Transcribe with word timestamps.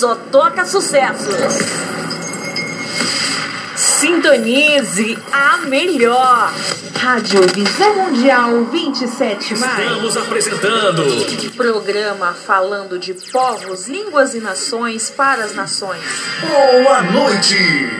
só 0.00 0.14
toca 0.14 0.64
sucessos. 0.64 1.34
Sintonize 3.76 5.18
a 5.30 5.58
melhor. 5.58 6.50
Rádio 6.96 7.42
Visão 7.42 7.96
Mundial 7.96 8.64
27 8.64 9.58
mais. 9.58 9.78
Estamos 9.78 10.16
apresentando 10.16 11.02
Programa 11.54 12.32
falando 12.32 12.98
de 12.98 13.12
povos, 13.12 13.88
línguas 13.88 14.34
e 14.34 14.40
nações 14.40 15.10
para 15.10 15.44
as 15.44 15.54
nações. 15.54 16.02
Boa 16.48 17.02
Noite. 17.02 17.99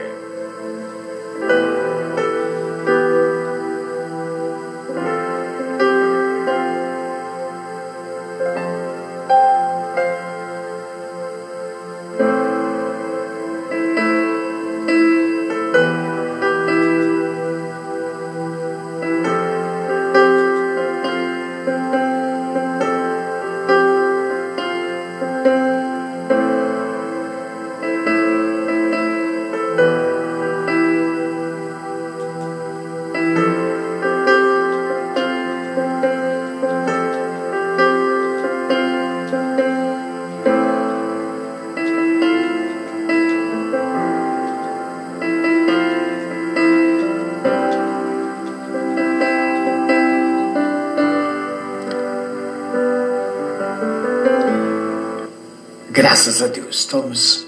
Graças 56.01 56.41
a 56.41 56.47
Deus, 56.47 56.77
estamos 56.77 57.45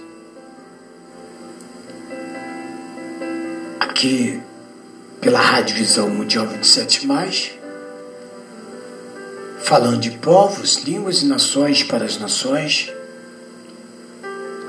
aqui 3.79 4.39
pela 5.19 5.39
Rádio 5.39 5.75
Visão 5.75 6.07
Mundial 6.07 6.45
27, 6.45 7.59
falando 9.63 9.99
de 9.99 10.11
povos, 10.11 10.83
línguas 10.83 11.23
e 11.23 11.25
nações 11.25 11.81
para 11.81 12.05
as 12.05 12.19
nações. 12.19 12.93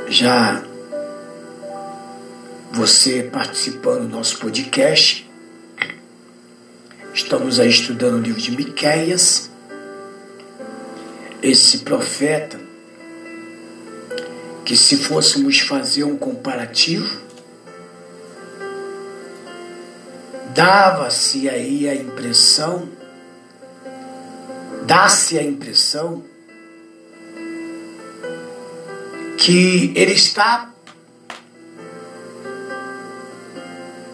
Já 0.08 0.64
você 2.72 3.22
participando 3.24 4.08
do 4.08 4.08
nosso 4.08 4.38
podcast, 4.38 5.30
estamos 7.12 7.61
aí 7.61 7.68
estudando 7.68 8.14
o 8.14 8.22
livro 8.22 8.40
de 8.40 8.51
Miqueias, 8.51 9.51
esse 11.42 11.80
profeta 11.80 12.64
que 14.64 14.77
se 14.77 14.97
fôssemos 14.97 15.61
fazer 15.61 16.05
um 16.05 16.17
comparativo, 16.17 17.20
dava-se 20.55 21.48
aí 21.48 21.89
a 21.89 21.95
impressão, 21.95 22.89
dá-se 24.86 25.39
a 25.39 25.42
impressão 25.42 26.25
que 29.36 29.92
ele 29.95 30.13
está 30.13 30.73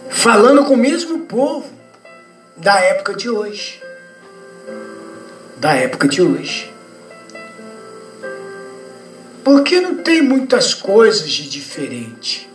falando 0.08 0.64
com 0.64 0.74
o 0.74 0.76
mesmo 0.76 1.20
povo 1.20 1.70
da 2.56 2.80
época 2.80 3.14
de 3.14 3.30
hoje. 3.30 3.80
Da 5.58 5.74
época 5.74 6.08
de 6.08 6.20
hoje. 6.20 6.69
Porque 9.44 9.80
não 9.80 9.96
tem 9.96 10.22
muitas 10.22 10.74
coisas 10.74 11.30
de 11.30 11.48
diferente. 11.48 12.48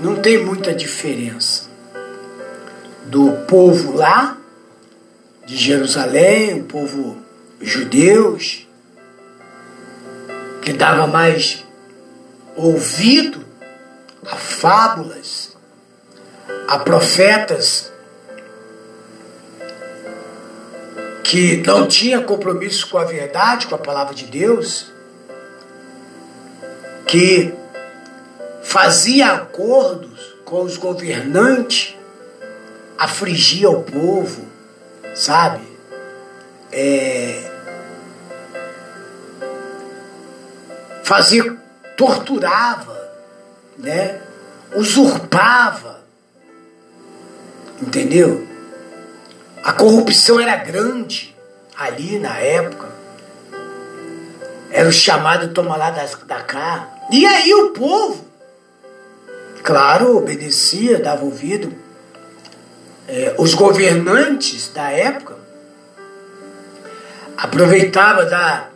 Não 0.00 0.16
tem 0.16 0.44
muita 0.44 0.74
diferença 0.74 1.68
do 3.06 3.32
povo 3.46 3.96
lá, 3.96 4.36
de 5.46 5.56
Jerusalém, 5.56 6.60
o 6.60 6.64
povo 6.64 7.18
judeus, 7.60 8.66
que 10.62 10.72
dava 10.72 11.06
mais 11.06 11.64
ouvido 12.56 13.44
a 14.26 14.36
fábulas, 14.36 15.56
a 16.66 16.78
profetas 16.78 17.92
que 21.34 21.56
não 21.66 21.88
tinha 21.88 22.20
compromisso 22.20 22.88
com 22.88 22.96
a 22.96 23.02
verdade, 23.04 23.66
com 23.66 23.74
a 23.74 23.78
palavra 23.78 24.14
de 24.14 24.26
Deus, 24.26 24.86
que 27.08 27.52
fazia 28.62 29.32
acordos 29.32 30.36
com 30.44 30.62
os 30.62 30.76
governantes, 30.76 31.96
afligia 32.96 33.68
o 33.68 33.82
povo, 33.82 34.46
sabe? 35.12 35.66
É, 36.70 37.50
fazia, 41.02 41.56
torturava, 41.96 42.96
né? 43.76 44.20
Usurpava, 44.72 46.00
entendeu? 47.82 48.53
A 49.64 49.72
corrupção 49.72 50.38
era 50.38 50.56
grande 50.56 51.34
ali 51.74 52.18
na 52.18 52.38
época. 52.38 52.86
Era 54.70 54.86
o 54.86 54.92
chamado 54.92 55.54
toma 55.54 55.74
lá 55.74 55.90
da, 55.90 56.04
da 56.04 56.42
cá. 56.42 56.90
E 57.10 57.24
aí 57.24 57.54
o 57.54 57.70
povo, 57.70 58.26
claro, 59.62 60.18
obedecia, 60.18 60.98
dava 60.98 61.24
ouvido. 61.24 61.72
É, 63.08 63.34
os 63.38 63.54
governantes 63.54 64.68
da 64.68 64.90
época 64.90 65.38
aproveitavam 67.34 68.28
da, 68.28 68.68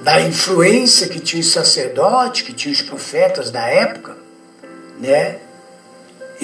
da 0.00 0.20
influência 0.20 1.08
que 1.08 1.20
tinha 1.20 1.40
os 1.40 1.52
sacerdotes, 1.52 2.42
que 2.42 2.52
tinha 2.52 2.72
os 2.72 2.82
profetas 2.82 3.52
da 3.52 3.68
época, 3.68 4.16
né? 4.98 5.38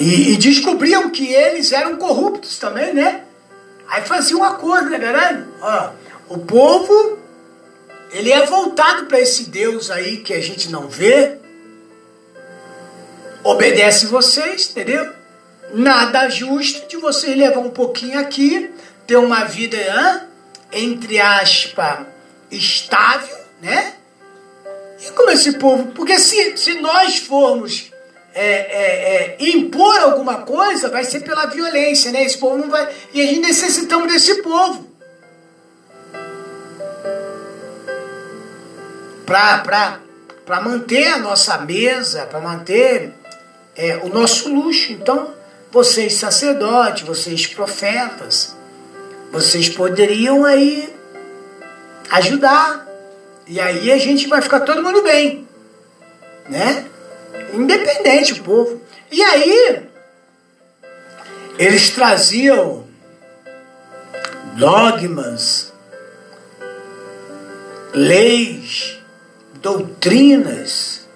E, 0.01 0.33
e, 0.33 0.37
descobriam 0.37 1.11
que 1.11 1.31
eles 1.31 1.71
eram 1.71 1.95
corruptos 1.95 2.57
também, 2.57 2.91
né? 2.91 3.23
Aí 3.87 4.01
faziam 4.01 4.39
um 4.39 4.43
acordo, 4.43 4.89
não 4.89 4.95
é 4.95 4.99
verdade? 4.99 5.45
Ó, 5.61 5.89
o 6.29 6.39
povo, 6.39 7.19
ele 8.11 8.31
é 8.31 8.43
voltado 8.47 9.05
para 9.05 9.19
esse 9.19 9.51
Deus 9.51 9.91
aí 9.91 10.17
que 10.17 10.33
a 10.33 10.41
gente 10.41 10.71
não 10.71 10.87
vê, 10.87 11.37
obedece 13.43 14.07
vocês, 14.07 14.71
entendeu? 14.71 15.07
Nada 15.71 16.29
justo 16.29 16.87
de 16.87 16.97
vocês 16.97 17.37
levar 17.37 17.59
um 17.59 17.69
pouquinho 17.69 18.19
aqui, 18.19 18.71
ter 19.05 19.17
uma 19.17 19.43
vida, 19.43 19.77
hein, 20.73 20.89
entre 20.93 21.19
aspas, 21.19 22.07
estável, 22.49 23.37
né? 23.61 23.93
E 24.99 25.11
como 25.11 25.29
esse 25.29 25.53
povo, 25.59 25.91
porque 25.91 26.17
se, 26.17 26.57
se 26.57 26.73
nós 26.81 27.19
formos 27.19 27.90
é, 28.33 28.45
é, 28.45 29.15
é, 29.15 29.37
impor 29.39 29.97
alguma 29.99 30.43
coisa 30.43 30.89
vai 30.89 31.03
ser 31.03 31.19
pela 31.21 31.45
violência, 31.47 32.11
né? 32.11 32.23
Esse 32.23 32.37
povo 32.37 32.57
não 32.57 32.69
vai. 32.69 32.87
E 33.13 33.21
a 33.21 33.25
gente 33.25 33.41
necessitamos 33.41 34.11
desse 34.11 34.41
povo. 34.41 34.89
Para 39.25 40.61
manter 40.61 41.07
a 41.07 41.17
nossa 41.17 41.57
mesa, 41.59 42.25
para 42.25 42.39
manter 42.39 43.13
é, 43.75 43.97
o 43.97 44.09
nosso 44.09 44.53
luxo. 44.53 44.91
Então, 44.93 45.33
vocês 45.71 46.13
sacerdotes, 46.13 47.03
vocês 47.03 47.47
profetas, 47.47 48.55
vocês 49.31 49.69
poderiam 49.69 50.45
aí 50.45 50.93
ajudar. 52.11 52.87
E 53.47 53.59
aí 53.59 53.91
a 53.91 53.97
gente 53.97 54.27
vai 54.27 54.41
ficar 54.41 54.61
todo 54.61 54.83
mundo 54.83 55.01
bem. 55.01 55.47
Né? 56.49 56.90
Independente 57.53 58.33
o 58.33 58.43
povo. 58.43 58.81
E 59.11 59.21
aí, 59.21 59.87
eles 61.57 61.89
traziam 61.89 62.85
dogmas, 64.55 65.73
leis, 67.93 68.99
doutrinas. 69.55 71.07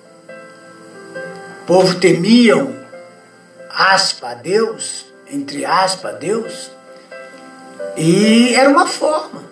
O 1.61 1.65
povo 1.65 1.99
temiam, 1.99 2.75
aspa, 3.69 4.35
Deus, 4.35 5.05
entre 5.27 5.65
aspas, 5.65 6.15
a 6.15 6.17
Deus. 6.17 6.71
E 7.97 8.53
era 8.53 8.69
uma 8.69 8.87
forma. 8.87 9.43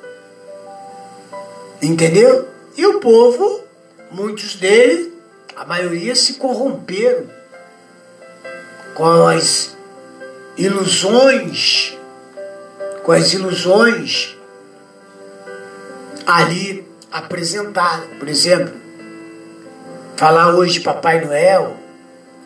Entendeu? 1.81 2.47
E 2.77 2.85
o 2.85 2.99
povo, 2.99 3.63
muitos 4.11 4.55
deles, 4.55 5.12
a 5.55 5.65
maioria 5.65 6.15
se 6.15 6.35
corromperam 6.35 7.25
com 8.95 9.27
as 9.27 9.75
ilusões, 10.57 11.97
com 13.03 13.11
as 13.11 13.33
ilusões 13.33 14.37
ali 16.25 16.87
apresentadas. 17.11 18.07
Por 18.17 18.27
exemplo, 18.27 18.73
falar 20.15 20.55
hoje 20.55 20.73
de 20.73 20.79
Papai 20.81 21.23
Noel, 21.23 21.75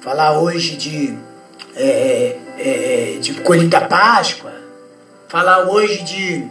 falar 0.01 0.39
hoje 0.39 0.75
de, 0.75 1.17
é, 1.75 2.37
é, 2.57 3.15
é 3.15 3.19
de 3.19 3.35
Coelho 3.41 3.69
da 3.69 3.81
Páscoa, 3.81 4.53
falar 5.27 5.69
hoje 5.69 6.03
de 6.03 6.47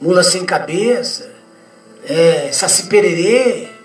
Mula 0.00 0.22
Sem 0.22 0.44
Cabeça, 0.44 1.30
é, 2.08 2.50
Saci 2.52 2.86
Pererê, 2.86 3.75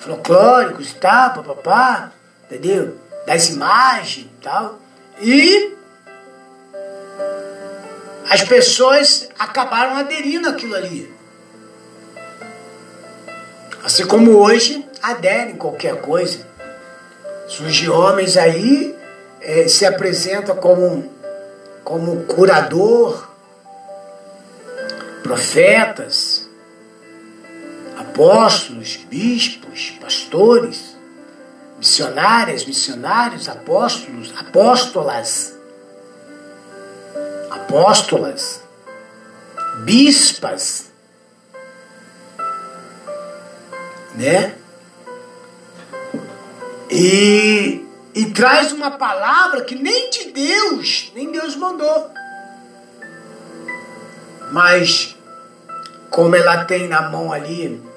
folclóricos 0.00 0.90
e 0.90 0.94
tal, 0.94 1.34
papapá, 1.34 2.12
entendeu? 2.44 2.96
Das 3.26 3.48
imagens 3.50 4.26
e 4.26 4.42
tal. 4.42 4.78
E 5.20 5.76
as 8.28 8.42
pessoas 8.42 9.28
acabaram 9.38 9.96
aderindo 9.96 10.48
àquilo 10.48 10.74
ali. 10.74 11.12
Assim 13.84 14.06
como 14.06 14.36
hoje 14.36 14.86
aderem 15.02 15.56
qualquer 15.56 16.00
coisa. 16.00 16.46
Surgem 17.48 17.88
homens 17.88 18.36
aí, 18.36 18.96
é, 19.40 19.66
se 19.66 19.84
apresentam 19.84 20.56
como, 20.56 21.12
como 21.82 22.24
curador, 22.24 23.28
profetas, 25.22 26.39
apóstolos, 28.10 28.96
bispos, 28.96 29.92
pastores, 30.00 30.96
missionárias, 31.78 32.66
missionários, 32.66 33.48
apóstolos, 33.48 34.34
apóstolas, 34.36 35.56
apóstolas, 37.50 38.62
bispas, 39.84 40.90
né? 44.16 44.56
E, 46.90 47.86
e 48.12 48.26
traz 48.32 48.72
uma 48.72 48.90
palavra 48.90 49.62
que 49.62 49.76
nem 49.76 50.10
de 50.10 50.32
Deus, 50.32 51.12
nem 51.14 51.30
Deus 51.30 51.54
mandou. 51.54 52.10
Mas 54.50 55.16
como 56.10 56.34
ela 56.34 56.64
tem 56.64 56.88
na 56.88 57.08
mão 57.08 57.32
ali 57.32 57.89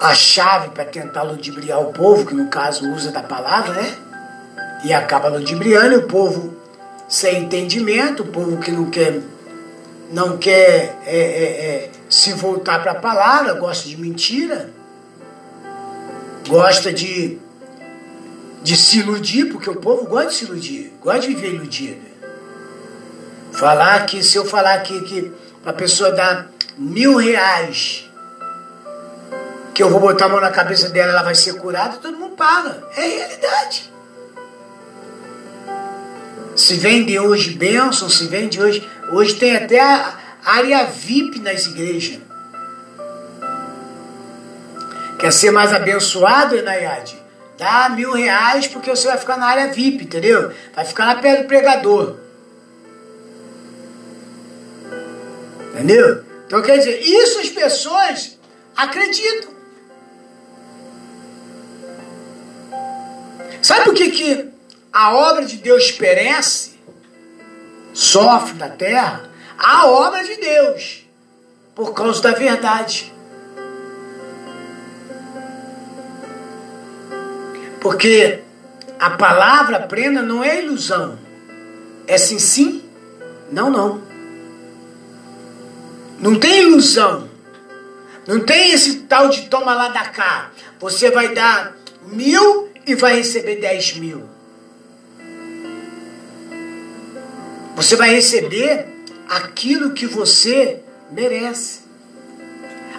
a 0.00 0.14
chave 0.14 0.70
para 0.70 0.86
tentar 0.86 1.22
ludibriar 1.22 1.80
o 1.80 1.92
povo, 1.92 2.24
que 2.24 2.34
no 2.34 2.48
caso 2.48 2.90
usa 2.90 3.12
da 3.12 3.22
palavra, 3.22 3.74
né? 3.74 3.94
E 4.84 4.92
acaba 4.94 5.28
ludibriando 5.28 5.98
o 5.98 6.02
povo 6.04 6.56
sem 7.06 7.44
entendimento, 7.44 8.22
o 8.22 8.26
povo 8.26 8.56
que 8.56 8.70
não 8.70 8.86
quer 8.86 9.20
não 10.10 10.38
quer 10.38 10.98
é, 11.06 11.16
é, 11.16 11.66
é, 11.66 11.90
se 12.08 12.32
voltar 12.32 12.82
para 12.82 12.92
a 12.92 12.96
palavra, 12.96 13.54
gosta 13.54 13.88
de 13.88 13.96
mentira, 13.96 14.70
gosta 16.48 16.92
de, 16.92 17.38
de 18.60 18.76
se 18.76 18.98
iludir, 18.98 19.44
porque 19.52 19.70
o 19.70 19.76
povo 19.76 20.06
gosta 20.06 20.30
de 20.30 20.34
se 20.34 20.44
iludir, 20.46 20.92
gosta 21.00 21.20
de 21.20 21.28
viver 21.28 21.54
iludido. 21.54 22.00
Falar 23.52 24.04
que, 24.06 24.20
se 24.24 24.36
eu 24.36 24.44
falar 24.44 24.74
aqui 24.74 25.00
que 25.02 25.32
a 25.64 25.72
pessoa 25.72 26.10
dá 26.10 26.46
mil 26.76 27.16
reais 27.16 28.09
que 29.80 29.84
eu 29.84 29.88
vou 29.88 29.98
botar 29.98 30.26
a 30.26 30.28
mão 30.28 30.42
na 30.42 30.50
cabeça 30.50 30.90
dela, 30.90 31.12
ela 31.12 31.22
vai 31.22 31.34
ser 31.34 31.54
curada, 31.54 31.96
todo 31.96 32.14
mundo 32.14 32.36
paga. 32.36 32.86
É 32.94 33.00
realidade. 33.00 33.90
Se 36.54 36.74
vende 36.74 37.18
hoje 37.18 37.54
bênção, 37.54 38.10
se 38.10 38.26
vende 38.26 38.60
hoje. 38.60 38.86
Hoje 39.10 39.36
tem 39.36 39.56
até 39.56 39.80
área 40.44 40.84
VIP 40.84 41.38
nas 41.38 41.64
igrejas. 41.64 42.20
Quer 45.18 45.32
ser 45.32 45.50
mais 45.50 45.72
abençoado, 45.72 46.54
Enayade? 46.56 47.18
Dá 47.56 47.88
mil 47.88 48.12
reais 48.12 48.66
porque 48.66 48.90
você 48.90 49.08
vai 49.08 49.16
ficar 49.16 49.38
na 49.38 49.46
área 49.46 49.72
VIP, 49.72 50.04
entendeu? 50.04 50.52
Vai 50.76 50.84
ficar 50.84 51.06
lá 51.06 51.14
perto 51.14 51.44
do 51.44 51.48
pregador. 51.48 52.16
Entendeu? 55.72 56.22
Então 56.46 56.60
quer 56.60 56.76
dizer, 56.76 57.00
isso 57.00 57.40
as 57.40 57.48
pessoas 57.48 58.38
acreditam. 58.76 59.49
Sabe 63.62 63.84
por 63.84 63.94
que, 63.94 64.10
que 64.10 64.48
a 64.92 65.14
obra 65.14 65.44
de 65.44 65.56
Deus 65.56 65.92
perece, 65.92 66.78
sofre 67.92 68.54
na 68.54 68.68
terra? 68.68 69.28
A 69.58 69.86
obra 69.86 70.24
de 70.24 70.36
Deus, 70.36 71.06
por 71.74 71.92
causa 71.92 72.22
da 72.22 72.32
verdade. 72.32 73.12
Porque 77.80 78.42
a 78.98 79.10
palavra 79.10 79.80
prenda 79.80 80.22
não 80.22 80.42
é 80.42 80.62
ilusão. 80.62 81.18
É 82.06 82.18
sim, 82.18 82.38
sim, 82.38 82.82
não, 83.50 83.70
não. 83.70 84.02
Não 86.18 86.38
tem 86.38 86.62
ilusão. 86.62 87.28
Não 88.26 88.40
tem 88.40 88.72
esse 88.72 89.00
tal 89.00 89.28
de 89.28 89.48
toma 89.48 89.74
lá 89.74 89.88
da 89.88 90.04
cá. 90.06 90.50
Você 90.78 91.10
vai 91.10 91.34
dar 91.34 91.74
mil 92.02 92.69
e 92.90 92.94
vai 92.94 93.14
receber 93.16 93.56
dez 93.56 93.94
mil. 93.94 94.28
Você 97.76 97.96
vai 97.96 98.10
receber 98.10 98.86
aquilo 99.28 99.92
que 99.92 100.06
você 100.06 100.80
merece. 101.10 101.80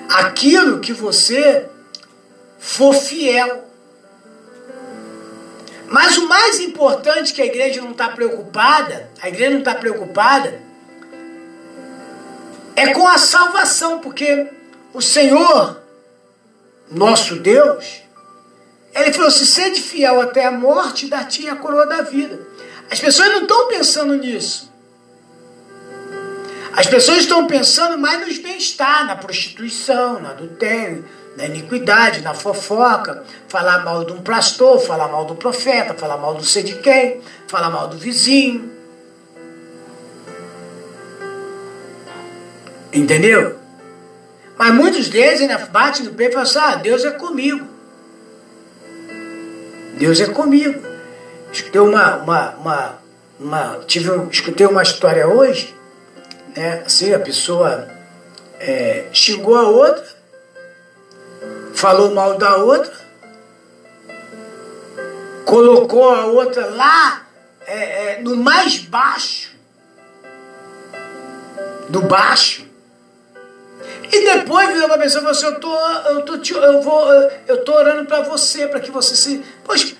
Aquilo 0.10 0.80
que 0.80 0.94
você 0.94 1.68
for 2.58 2.94
fiel. 2.94 3.68
Mas 5.88 6.18
o 6.18 6.28
mais 6.28 6.60
importante 6.62 7.34
que 7.34 7.42
a 7.42 7.46
igreja 7.46 7.82
não 7.82 7.92
está 7.92 8.08
preocupada, 8.08 9.10
a 9.22 9.28
igreja 9.28 9.52
não 9.52 9.60
está 9.60 9.76
preocupada, 9.76 10.62
é 12.78 12.94
com 12.94 13.06
a 13.06 13.18
salvação, 13.18 14.00
porque 14.00 14.48
o 14.94 15.02
Senhor, 15.02 15.82
nosso 16.90 17.36
Deus, 17.36 18.01
ele 18.94 19.14
falou: 19.14 19.32
se 19.32 19.46
sede 19.46 19.82
fiel 19.82 20.22
até 20.22 20.46
a 20.46 20.52
morte, 20.52 21.08
dar-te 21.08 21.48
a 21.48 21.56
coroa 21.56 21.86
da 21.86 22.02
vida. 22.02 22.40
As 22.90 23.00
pessoas 23.00 23.30
não 23.30 23.44
estão 23.44 23.68
pensando 23.68 24.16
nisso. 24.16 24.72
As 26.74 26.88
pessoas 26.88 27.20
estão 27.20 27.48
pensando 27.48 27.98
mais 27.98 28.26
nos 28.26 28.38
bem-estar, 28.38 29.06
na 29.06 29.16
prostituição, 29.16 30.20
no 30.20 30.30
adultério, 30.30 31.06
na 31.36 31.46
iniquidade, 31.46 32.22
na 32.22 32.34
fofoca, 32.34 33.24
falar 33.48 33.84
mal 33.84 34.06
de 34.06 34.14
um 34.14 34.22
pastor, 34.22 34.80
falar 34.80 35.10
mal 35.10 35.26
do 35.26 35.36
profeta, 35.36 35.94
falar 35.94 36.18
mal 36.18 36.34
do 36.34 36.44
sei 36.44 36.64
de 36.64 36.76
quem, 36.76 37.22
falar 37.48 37.70
mal 37.70 37.88
do 37.88 37.98
vizinho. 37.98 38.72
Entendeu? 42.94 43.58
Mas 44.58 44.74
muitos 44.74 45.10
deles 45.10 45.42
ainda 45.42 45.58
batem 45.58 46.06
no 46.06 46.14
peito 46.14 46.32
e 46.32 46.34
falam 46.34 46.48
assim: 46.48 46.60
ah, 46.60 46.76
Deus 46.76 47.06
é 47.06 47.12
comigo. 47.12 47.71
Deus 49.98 50.20
é 50.20 50.28
comigo. 50.28 50.82
Escutei 51.52 51.82
uma, 51.82 52.18
uma, 52.18 52.50
uma, 52.56 53.00
uma 53.40 53.80
tive, 53.86 54.10
escutei 54.30 54.66
uma 54.66 54.82
história 54.82 55.28
hoje, 55.28 55.76
né? 56.56 56.84
Assim, 56.86 57.14
a 57.14 57.20
pessoa 57.20 57.88
é, 58.60 59.08
xingou 59.12 59.56
a 59.56 59.68
outra, 59.68 60.08
falou 61.74 62.14
mal 62.14 62.38
da 62.38 62.58
outra, 62.58 62.94
colocou 65.46 66.14
a 66.14 66.26
outra 66.26 66.66
lá 66.68 67.26
é, 67.66 68.14
é, 68.14 68.22
no 68.22 68.38
mais 68.38 68.80
baixo 68.80 69.52
do 71.90 72.02
baixo 72.02 72.71
e 74.12 74.26
depois 74.26 74.68
virou 74.70 74.88
uma 74.88 74.98
pessoa 74.98 75.22
e 75.22 75.24
falou 75.24 75.32
assim: 75.32 75.46
eu 75.46 75.60
tô, 75.60 75.80
eu 75.80 76.22
tô, 76.24 76.56
eu 76.58 76.82
vou, 76.82 77.14
eu 77.48 77.64
tô 77.64 77.74
orando 77.74 78.06
para 78.06 78.22
você, 78.22 78.68
para 78.68 78.80
que 78.80 78.92
você 78.92 79.16
se. 79.16 79.44
Poxa, 79.64 79.96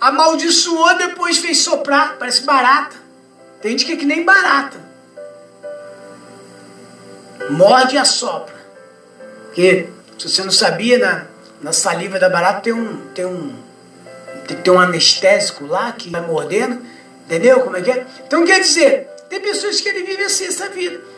amaldiçoou, 0.00 0.96
depois 0.96 1.38
fez 1.38 1.58
soprar, 1.58 2.16
parece 2.18 2.42
barata. 2.42 2.96
Tem 3.60 3.70
gente 3.70 3.86
que 3.86 3.92
é 3.92 3.96
que 3.96 4.04
nem 4.04 4.24
barata. 4.24 4.78
Morde 7.50 7.94
e 7.94 7.98
assopra. 7.98 8.54
Porque, 9.46 9.88
se 10.18 10.28
você 10.28 10.42
não 10.42 10.50
sabia, 10.50 10.98
na, 10.98 11.26
na 11.60 11.72
saliva 11.72 12.18
da 12.18 12.28
barata 12.28 12.62
tem 12.62 12.72
um, 12.72 13.06
tem 13.14 13.24
um, 13.24 13.54
tem, 14.48 14.56
tem 14.56 14.72
um 14.72 14.80
anestésico 14.80 15.66
lá 15.66 15.92
que 15.92 16.10
vai 16.10 16.20
mordendo. 16.20 16.84
Entendeu 17.26 17.60
como 17.60 17.76
é 17.76 17.82
que 17.82 17.90
é? 17.92 18.06
Então 18.26 18.44
quer 18.44 18.60
dizer, 18.60 19.08
tem 19.28 19.40
pessoas 19.40 19.76
que 19.76 19.84
querem 19.84 20.04
viver 20.04 20.24
assim 20.24 20.46
essa 20.46 20.68
vida. 20.68 21.11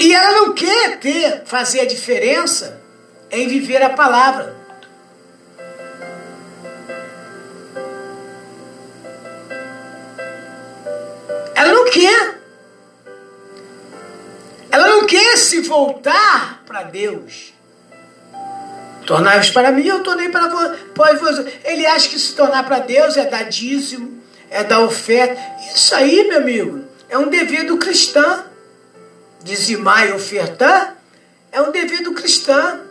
E 0.00 0.14
ela 0.14 0.32
não 0.32 0.52
quer 0.52 0.98
ter, 0.98 1.42
fazer 1.44 1.80
a 1.80 1.86
diferença 1.86 2.80
em 3.30 3.48
viver 3.48 3.82
a 3.82 3.90
palavra. 3.90 4.56
Ela 11.54 11.72
não 11.72 11.90
quer. 11.90 12.38
Ela 14.70 14.88
não 14.88 15.06
quer 15.06 15.36
se 15.36 15.60
voltar 15.60 16.62
para 16.64 16.84
Deus. 16.84 17.52
Tornai-vos 19.04 19.50
para 19.50 19.72
mim, 19.72 19.86
eu 19.86 20.02
tornei 20.02 20.28
para 20.28 20.48
vós. 20.94 21.44
Ele 21.64 21.86
acha 21.86 22.08
que 22.08 22.18
se 22.18 22.34
tornar 22.34 22.62
para 22.64 22.78
Deus 22.78 23.16
é 23.16 23.24
dar 23.24 23.44
dízimo, 23.44 24.22
é 24.50 24.62
dar 24.62 24.80
oferta. 24.80 25.40
Isso 25.74 25.94
aí, 25.94 26.28
meu 26.28 26.38
amigo, 26.38 26.84
é 27.08 27.18
um 27.18 27.28
dever 27.28 27.64
do 27.64 27.78
cristão. 27.78 28.44
Dizimar 29.48 30.06
e 30.06 30.12
ofertar 30.12 30.94
é 31.50 31.58
um 31.62 31.70
dever 31.70 32.02
do 32.02 32.12
cristão. 32.12 32.82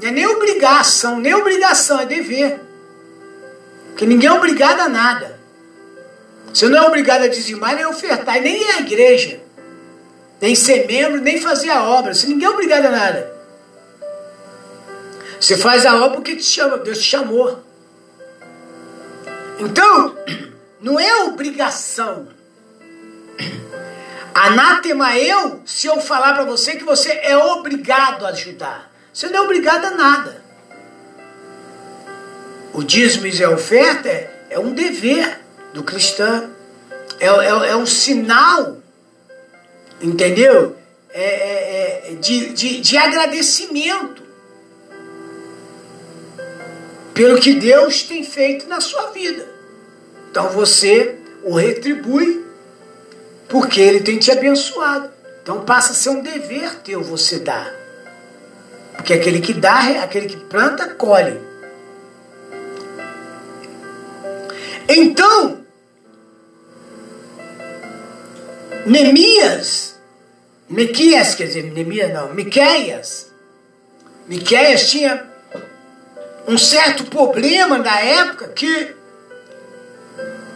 Não 0.00 0.08
é 0.08 0.12
nem 0.12 0.28
obrigação, 0.28 1.18
nem 1.18 1.34
obrigação, 1.34 1.98
é 1.98 2.06
dever. 2.06 2.60
Porque 3.88 4.06
ninguém 4.06 4.28
é 4.28 4.32
obrigado 4.32 4.78
a 4.78 4.88
nada. 4.88 5.40
Você 6.54 6.68
não 6.68 6.78
é 6.78 6.86
obrigado 6.86 7.24
a 7.24 7.26
dizimar 7.26 7.74
nem 7.74 7.84
ofertar, 7.84 8.40
nem 8.40 8.70
a 8.70 8.78
igreja, 8.78 9.40
nem 10.40 10.54
ser 10.54 10.86
membro, 10.86 11.20
nem 11.20 11.40
fazer 11.40 11.70
a 11.70 11.82
obra. 11.82 12.14
Você 12.14 12.28
ninguém 12.28 12.46
é 12.46 12.50
obrigado 12.50 12.86
a 12.86 12.90
nada. 12.92 13.32
Você 15.40 15.56
faz 15.56 15.84
a 15.84 15.96
obra 15.96 16.10
porque 16.10 16.36
te 16.36 16.44
chama, 16.44 16.78
Deus 16.78 16.98
te 16.98 17.04
chamou. 17.04 17.58
Então, 19.58 20.16
não 20.80 20.98
é 21.00 21.24
obrigação. 21.24 22.28
Anátema 24.40 25.18
eu 25.18 25.62
se 25.66 25.88
eu 25.88 26.00
falar 26.00 26.32
para 26.34 26.44
você 26.44 26.76
que 26.76 26.84
você 26.84 27.10
é 27.10 27.36
obrigado 27.36 28.24
a 28.24 28.28
ajudar. 28.28 28.88
Você 29.12 29.26
não 29.26 29.40
é 29.40 29.40
obrigado 29.40 29.84
a 29.86 29.90
nada. 29.90 30.44
O 32.72 32.84
dízimo 32.84 33.26
e 33.26 33.42
a 33.42 33.50
oferta 33.50 34.08
é, 34.08 34.30
é 34.50 34.58
um 34.60 34.72
dever 34.72 35.40
do 35.74 35.82
cristão. 35.82 36.50
É, 37.18 37.26
é, 37.26 37.70
é 37.70 37.76
um 37.76 37.84
sinal, 37.84 38.78
entendeu? 40.00 40.76
É, 41.10 41.24
é, 41.24 42.12
é, 42.12 42.14
de, 42.14 42.50
de, 42.50 42.80
de 42.80 42.96
agradecimento 42.96 44.22
pelo 47.12 47.40
que 47.40 47.54
Deus 47.54 48.04
tem 48.04 48.22
feito 48.22 48.68
na 48.68 48.80
sua 48.80 49.10
vida. 49.10 49.48
Então 50.30 50.48
você 50.50 51.18
o 51.42 51.56
retribui 51.56 52.47
porque 53.48 53.80
ele 53.80 54.00
tem 54.00 54.18
te 54.18 54.30
abençoado. 54.30 55.10
Então 55.42 55.64
passa 55.64 55.92
a 55.92 55.94
ser 55.94 56.10
um 56.10 56.20
dever 56.20 56.76
teu 56.76 57.02
você 57.02 57.38
dar. 57.38 57.72
Porque 58.94 59.14
aquele 59.14 59.40
que 59.40 59.54
dá, 59.54 60.02
aquele 60.02 60.26
que 60.26 60.36
planta, 60.36 60.88
colhe. 60.94 61.40
Então, 64.88 65.60
Neemias, 68.84 69.96
Miquias, 70.68 71.34
quer 71.34 71.44
dizer, 71.44 71.64
Neemias 71.64 72.12
não, 72.12 72.32
Miqueias, 72.34 73.30
Miqueias 74.26 74.90
tinha 74.90 75.26
um 76.46 76.56
certo 76.58 77.04
problema 77.04 77.78
na 77.78 78.00
época 78.00 78.48
que, 78.48 78.94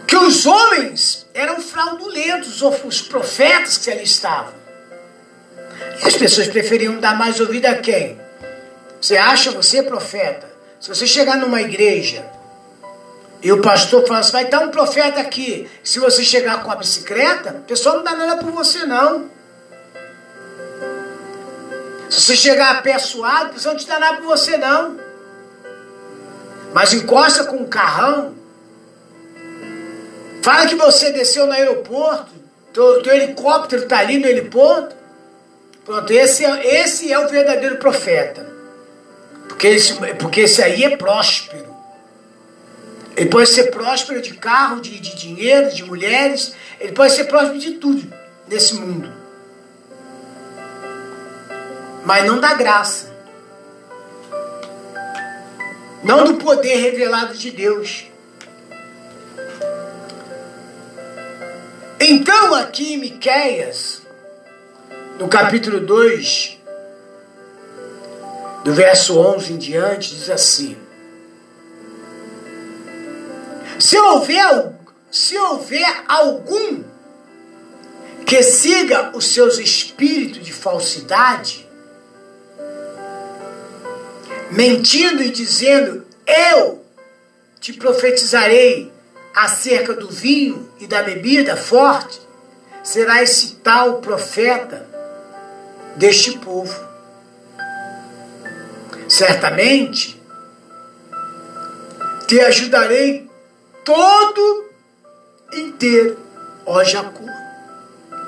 que 0.07 0.15
os 0.15 0.45
homens 0.45 1.22
eram 1.33 1.59
fraudulentos, 1.59 2.61
os 2.61 3.01
profetas 3.01 3.77
que 3.77 3.89
ali 3.89 4.03
estavam. 4.03 4.53
E 6.03 6.07
as 6.07 6.15
pessoas 6.15 6.47
preferiam 6.47 6.99
dar 6.99 7.17
mais 7.17 7.39
ouvido 7.39 7.65
a 7.65 7.75
quem? 7.75 8.19
Você 9.01 9.17
acha 9.17 9.51
você 9.51 9.81
profeta? 9.83 10.47
Se 10.79 10.89
você 10.89 11.07
chegar 11.07 11.37
numa 11.37 11.61
igreja 11.61 12.25
e 13.41 13.51
o 13.51 13.61
pastor 13.61 14.05
fala 14.07 14.19
assim, 14.19 14.31
vai 14.31 14.45
estar 14.45 14.59
um 14.59 14.69
profeta 14.69 15.19
aqui. 15.19 15.69
Se 15.83 15.99
você 15.99 16.23
chegar 16.23 16.63
com 16.63 16.71
a 16.71 16.75
bicicleta, 16.75 17.51
o 17.51 17.63
pessoal 17.63 17.97
não 17.97 18.03
dá 18.03 18.15
nada 18.15 18.37
por 18.37 18.51
você, 18.51 18.85
não. 18.85 19.29
Se 22.09 22.21
você 22.21 22.35
chegar 22.35 22.71
a 22.71 22.81
pé 22.81 22.99
suado, 22.99 23.49
o 23.49 23.53
pessoal 23.53 23.73
não 23.73 23.81
te 23.81 23.87
dá 23.87 23.99
nada 23.99 24.17
por 24.17 24.25
você, 24.25 24.55
não. 24.55 24.99
Mas 26.73 26.93
encosta 26.93 27.43
com 27.43 27.57
um 27.57 27.67
carrão. 27.67 28.35
Fala 30.43 30.67
que 30.67 30.75
você 30.75 31.09
desceu 31.13 31.47
no 31.47 31.53
aeroporto. 31.53 32.29
Teu, 32.73 33.01
teu 33.01 33.13
helicóptero 33.15 33.83
está 33.83 33.99
ali 33.99 34.17
no 34.17 34.27
heliporto. 34.27 34.93
Pronto, 35.85 36.11
esse 36.11 36.43
é, 36.43 36.81
esse 36.81 37.13
é 37.13 37.17
o 37.17 37.29
verdadeiro 37.29 37.77
profeta. 37.77 38.45
Porque 39.47 39.67
esse, 39.67 39.93
porque 40.19 40.41
esse 40.41 40.61
aí 40.61 40.83
é 40.83 40.97
próspero. 40.97 41.73
Ele 43.15 43.29
pode 43.29 43.49
ser 43.49 43.71
próspero 43.71 44.21
de 44.21 44.33
carro, 44.33 44.81
de, 44.81 44.99
de 44.99 45.15
dinheiro, 45.15 45.71
de 45.71 45.85
mulheres. 45.85 46.53
Ele 46.77 46.91
pode 46.91 47.13
ser 47.13 47.23
próspero 47.23 47.59
de 47.59 47.71
tudo 47.75 48.13
nesse 48.45 48.73
mundo. 48.73 49.09
Mas 52.03 52.25
não 52.25 52.41
da 52.41 52.53
graça. 52.53 53.13
Não 56.03 56.25
do 56.25 56.33
poder 56.33 56.75
revelado 56.75 57.33
de 57.33 57.49
Deus. 57.49 58.11
Então, 62.05 62.53
aqui 62.53 62.95
em 62.95 62.97
Miquéias, 62.97 64.01
no 65.17 65.29
capítulo 65.29 65.79
2, 65.79 66.57
do 68.65 68.73
verso 68.73 69.17
11 69.17 69.53
em 69.53 69.57
diante, 69.57 70.13
diz 70.13 70.29
assim: 70.29 70.77
Se 73.79 73.97
houver, 73.97 74.73
se 75.09 75.37
houver 75.37 76.03
algum 76.05 76.83
que 78.25 78.43
siga 78.43 79.15
os 79.15 79.27
seus 79.27 79.57
espíritos 79.57 80.43
de 80.43 80.51
falsidade, 80.51 81.65
mentindo 84.51 85.23
e 85.23 85.29
dizendo: 85.29 86.05
Eu 86.27 86.83
te 87.61 87.71
profetizarei 87.71 88.92
acerca 89.33 89.93
do 89.93 90.09
vinho 90.09 90.69
e 90.79 90.87
da 90.87 91.01
bebida 91.01 91.55
forte, 91.55 92.21
será 92.83 93.23
esse 93.23 93.55
tal 93.55 94.01
profeta 94.01 94.87
deste 95.95 96.37
povo. 96.39 96.73
Certamente 99.07 100.21
te 102.27 102.39
ajudarei 102.41 103.29
todo 103.83 104.69
inteiro, 105.53 106.17
ó 106.65 106.83
Jacó. 106.83 107.23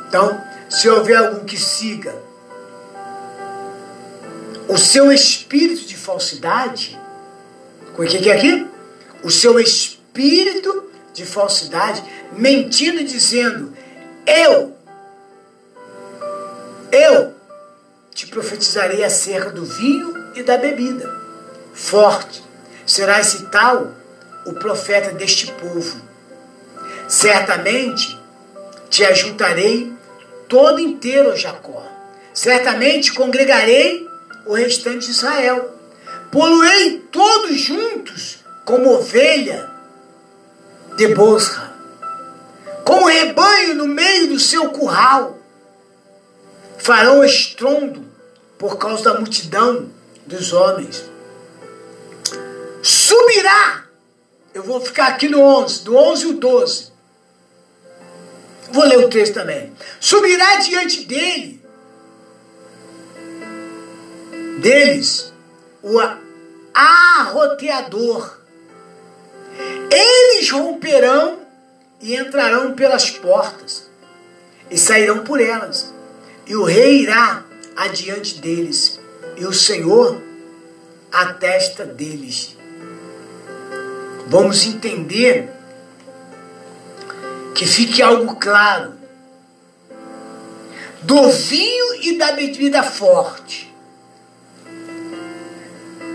Então, 0.07 0.41
se 0.69 0.89
houver 0.89 1.17
algum 1.17 1.45
que 1.45 1.57
siga 1.57 2.15
o 4.67 4.77
seu 4.77 5.12
espírito 5.12 5.85
de 5.85 5.95
falsidade, 5.95 7.00
o 7.97 8.03
que 8.03 8.29
é 8.29 8.33
aqui? 8.33 8.67
O 9.24 9.31
seu 9.31 9.59
espírito 9.59 10.89
de 11.15 11.25
falsidade, 11.25 12.03
mentindo 12.34 13.00
e 13.00 13.05
dizendo: 13.05 13.74
Eu, 14.27 14.75
eu 16.91 17.34
te 18.13 18.27
profetizarei 18.27 19.03
acerca 19.03 19.50
do 19.50 19.65
vinho 19.65 20.13
e 20.36 20.43
da 20.43 20.57
bebida. 20.57 21.10
Forte 21.74 22.43
será 22.86 23.19
esse 23.19 23.45
tal 23.48 23.93
o 24.45 24.53
profeta 24.53 25.12
deste 25.12 25.51
povo. 25.53 26.01
Certamente 27.07 28.19
te 28.89 29.03
ajuntarei 29.03 29.91
todo 30.48 30.79
inteiro, 30.79 31.36
Jacó. 31.36 31.84
Certamente 32.34 33.13
congregarei 33.13 34.05
o 34.45 34.53
restante 34.53 35.05
de 35.05 35.12
Israel. 35.12 35.74
Poluei 36.31 37.00
todos 37.12 37.57
juntos 37.57 38.39
como 38.65 38.93
ovelha 38.93 39.75
de 40.96 41.14
Bosra, 41.14 41.74
como 42.84 43.08
rebanho 43.08 43.75
no 43.75 43.88
meio 43.88 44.30
do 44.30 44.40
seu 44.40 44.70
curral. 44.70 45.40
Farão 46.78 47.24
estrondo 47.24 48.06
por 48.58 48.78
causa 48.78 49.06
da 49.06 49.20
multidão 49.20 49.90
dos 50.25 50.54
homens. 50.54 51.04
Subirá 52.84 53.86
eu 54.56 54.64
vou 54.64 54.80
ficar 54.80 55.08
aqui 55.08 55.28
no 55.28 55.42
11, 55.42 55.84
do 55.84 55.98
11 55.98 56.25
ao 56.28 56.34
12. 56.36 56.92
Vou 58.72 58.86
ler 58.86 59.00
o 59.00 59.10
texto 59.10 59.34
também. 59.34 59.74
Subirá 60.00 60.56
diante 60.62 61.04
dele, 61.04 61.62
deles, 64.60 65.34
o 65.84 66.00
arroteador. 66.74 68.45
Eles 69.89 70.50
romperão 70.50 71.39
e 72.01 72.15
entrarão 72.15 72.74
pelas 72.74 73.09
portas 73.09 73.89
e 74.69 74.77
sairão 74.77 75.24
por 75.24 75.39
elas. 75.39 75.93
E 76.45 76.55
o 76.55 76.63
rei 76.63 77.01
irá 77.01 77.43
adiante 77.75 78.39
deles, 78.39 79.00
e 79.35 79.45
o 79.45 79.53
Senhor 79.53 80.21
a 81.12 81.33
testa 81.33 81.85
deles. 81.85 82.55
Vamos 84.27 84.65
entender 84.65 85.50
que 87.53 87.65
fique 87.65 88.01
algo 88.01 88.35
claro. 88.35 88.93
Do 91.03 91.31
vinho 91.31 92.01
e 92.01 92.17
da 92.17 92.31
bebida 92.33 92.83
forte. 92.83 93.74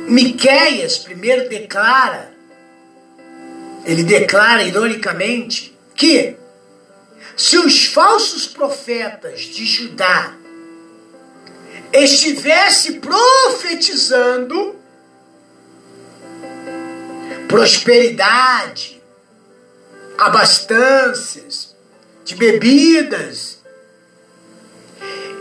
Miqueias 0.08 0.98
primeiro 0.98 1.48
declara, 1.48 2.29
ele 3.84 4.02
declara 4.02 4.62
ironicamente, 4.62 5.76
que 5.94 6.36
se 7.36 7.58
os 7.58 7.86
falsos 7.86 8.46
profetas 8.46 9.40
de 9.40 9.64
Judá 9.64 10.34
estivesse 11.92 12.94
profetizando 13.00 14.76
prosperidade, 17.48 19.02
abastanças 20.16 21.74
de 22.24 22.36
bebidas, 22.36 23.58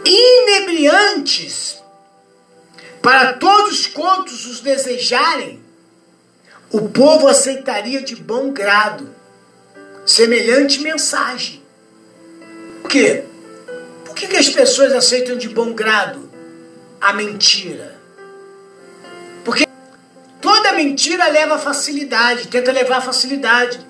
inebriantes, 0.03 1.77
para 3.01 3.33
todos 3.33 3.85
quantos 3.85 4.45
os 4.45 4.61
desejarem, 4.61 5.58
o 6.71 6.87
povo 6.89 7.27
aceitaria 7.27 8.01
de 8.01 8.15
bom 8.15 8.51
grado 8.51 9.09
semelhante 10.05 10.81
mensagem. 10.81 11.63
Por 12.81 12.89
quê? 12.89 13.23
Por 14.05 14.15
que, 14.15 14.27
que 14.27 14.37
as 14.37 14.49
pessoas 14.49 14.93
aceitam 14.93 15.37
de 15.37 15.49
bom 15.49 15.73
grado 15.73 16.29
a 17.01 17.13
mentira? 17.13 17.99
Porque 19.43 19.67
toda 20.41 20.73
mentira 20.73 21.27
leva 21.29 21.57
facilidade, 21.57 22.47
tenta 22.47 22.71
levar 22.71 23.01
facilidade. 23.01 23.87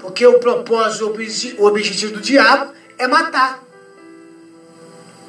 Porque 0.00 0.26
o 0.26 0.40
propósito, 0.40 1.14
o 1.58 1.66
objetivo 1.66 2.14
do 2.14 2.20
diabo 2.20 2.72
é 2.98 3.06
matar, 3.06 3.62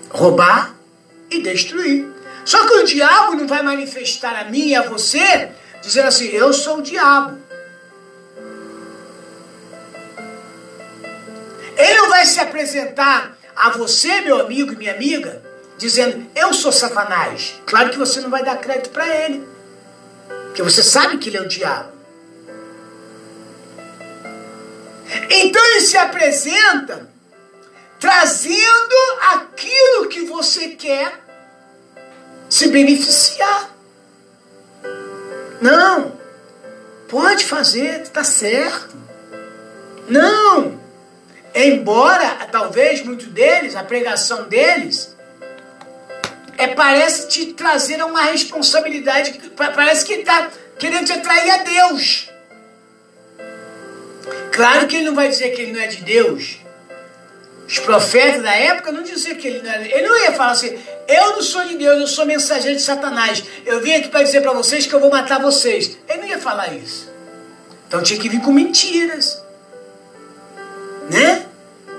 roubar 0.10 0.75
e 1.29 1.41
destruir. 1.41 2.07
Só 2.43 2.65
que 2.67 2.74
o 2.77 2.83
diabo 2.83 3.36
não 3.36 3.48
vai 3.48 3.62
manifestar 3.62 4.36
a 4.39 4.45
mim 4.45 4.69
e 4.69 4.75
a 4.75 4.81
você 4.81 5.51
dizendo 5.83 6.07
assim: 6.07 6.27
eu 6.29 6.51
sou 6.53 6.77
o 6.77 6.81
diabo. 6.81 7.37
Ele 11.77 11.93
não 11.95 12.09
vai 12.09 12.25
se 12.25 12.39
apresentar 12.39 13.37
a 13.55 13.69
você, 13.71 14.21
meu 14.21 14.39
amigo 14.39 14.73
e 14.73 14.75
minha 14.75 14.93
amiga, 14.93 15.43
dizendo: 15.77 16.25
Eu 16.35 16.53
sou 16.53 16.71
Satanás. 16.71 17.55
Claro 17.65 17.89
que 17.89 17.97
você 17.97 18.21
não 18.21 18.29
vai 18.29 18.43
dar 18.43 18.57
crédito 18.57 18.89
para 18.89 19.07
ele, 19.07 19.47
porque 20.45 20.63
você 20.63 20.81
sabe 20.81 21.17
que 21.17 21.29
ele 21.29 21.37
é 21.37 21.41
o 21.41 21.47
diabo. 21.47 21.91
Então 25.29 25.63
ele 25.65 25.81
se 25.81 25.98
apresenta 25.98 27.09
trazendo 28.00 28.96
aquilo 29.33 30.07
que 30.09 30.25
você 30.25 30.69
quer 30.69 31.22
se 32.50 32.67
beneficiar. 32.69 33.73
Não, 35.63 36.19
pode 37.07 37.45
fazer, 37.45 38.01
está 38.01 38.23
certo. 38.23 38.95
Não, 40.07 40.83
Embora, 41.55 42.47
talvez, 42.51 43.03
muitos 43.03 43.27
deles, 43.27 43.75
a 43.75 43.83
pregação 43.83 44.47
deles, 44.47 45.15
é, 46.57 46.67
parece 46.67 47.27
te 47.27 47.53
trazer 47.53 48.03
uma 48.03 48.23
responsabilidade, 48.23 49.39
parece 49.55 50.03
que 50.03 50.13
está 50.13 50.49
querendo 50.79 51.05
te 51.05 51.13
atrair 51.13 51.51
a 51.51 51.57
Deus. 51.57 52.31
Claro 54.51 54.87
que 54.87 54.95
ele 54.95 55.05
não 55.05 55.15
vai 55.15 55.29
dizer 55.29 55.49
que 55.51 55.61
ele 55.61 55.73
não 55.73 55.79
é 55.79 55.87
de 55.87 55.97
Deus. 55.97 56.57
Os 57.67 57.79
profetas 57.79 58.41
da 58.43 58.53
época 58.53 58.91
não 58.91 59.03
diziam 59.03 59.35
que 59.35 59.47
ele 59.47 59.61
não 59.61 59.71
era. 59.71 59.83
Ele 59.83 60.07
não 60.07 60.17
ia 60.17 60.33
falar 60.33 60.51
assim: 60.51 60.77
eu 61.07 61.31
não 61.31 61.41
sou 61.41 61.63
de 61.65 61.77
Deus, 61.77 61.99
eu 61.99 62.07
sou 62.07 62.25
mensageiro 62.25 62.77
de 62.77 62.83
Satanás. 62.83 63.43
Eu 63.65 63.81
vim 63.81 63.93
aqui 63.93 64.09
para 64.09 64.23
dizer 64.23 64.41
para 64.41 64.53
vocês 64.53 64.85
que 64.85 64.93
eu 64.93 64.99
vou 64.99 65.09
matar 65.09 65.41
vocês. 65.41 65.97
Ele 66.07 66.21
não 66.21 66.27
ia 66.27 66.39
falar 66.39 66.73
isso. 66.73 67.11
Então 67.87 68.01
tinha 68.01 68.19
que 68.19 68.27
vir 68.27 68.41
com 68.41 68.51
mentiras 68.51 69.43
né? 71.09 71.45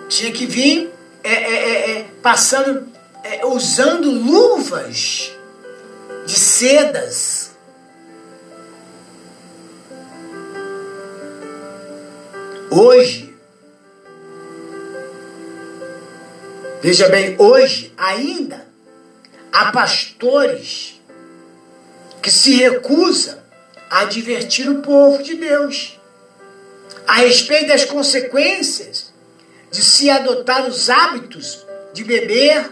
Tinha 0.08 0.32
que 0.32 0.46
vir 0.46 0.92
é, 1.22 1.32
é, 1.32 1.54
é, 1.54 1.90
é 1.98 2.06
passando, 2.22 2.86
é, 3.22 3.44
usando 3.46 4.10
luvas 4.10 5.32
de 6.26 6.38
sedas. 6.38 7.52
Hoje, 12.70 13.33
veja 16.82 17.08
bem, 17.08 17.36
hoje 17.38 17.92
ainda 17.96 18.66
há 19.52 19.70
pastores 19.72 21.00
que 22.22 22.30
se 22.30 22.56
recusam 22.56 23.38
a 23.90 24.00
advertir 24.00 24.68
o 24.68 24.82
povo 24.82 25.22
de 25.22 25.34
Deus 25.34 25.98
a 27.06 27.14
respeito 27.14 27.68
das 27.68 27.84
consequências 27.84 29.12
de 29.70 29.82
se 29.82 30.08
adotar 30.08 30.66
os 30.66 30.88
hábitos 30.88 31.64
de 31.92 32.04
beber, 32.04 32.70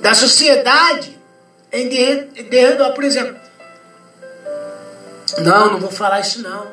da 0.00 0.14
sociedade 0.14 1.18
em 1.72 1.88
derredor, 1.88 2.92
por 2.92 3.04
exemplo. 3.04 3.36
Não, 5.38 5.72
não 5.72 5.80
vou 5.80 5.90
falar 5.90 6.20
isso 6.20 6.42
não. 6.42 6.72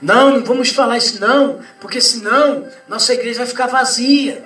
Não, 0.00 0.30
não 0.32 0.44
vamos 0.44 0.70
falar 0.70 0.98
isso 0.98 1.20
não, 1.20 1.60
porque 1.80 2.00
senão 2.00 2.68
nossa 2.88 3.14
igreja 3.14 3.38
vai 3.38 3.46
ficar 3.46 3.66
vazia. 3.66 4.44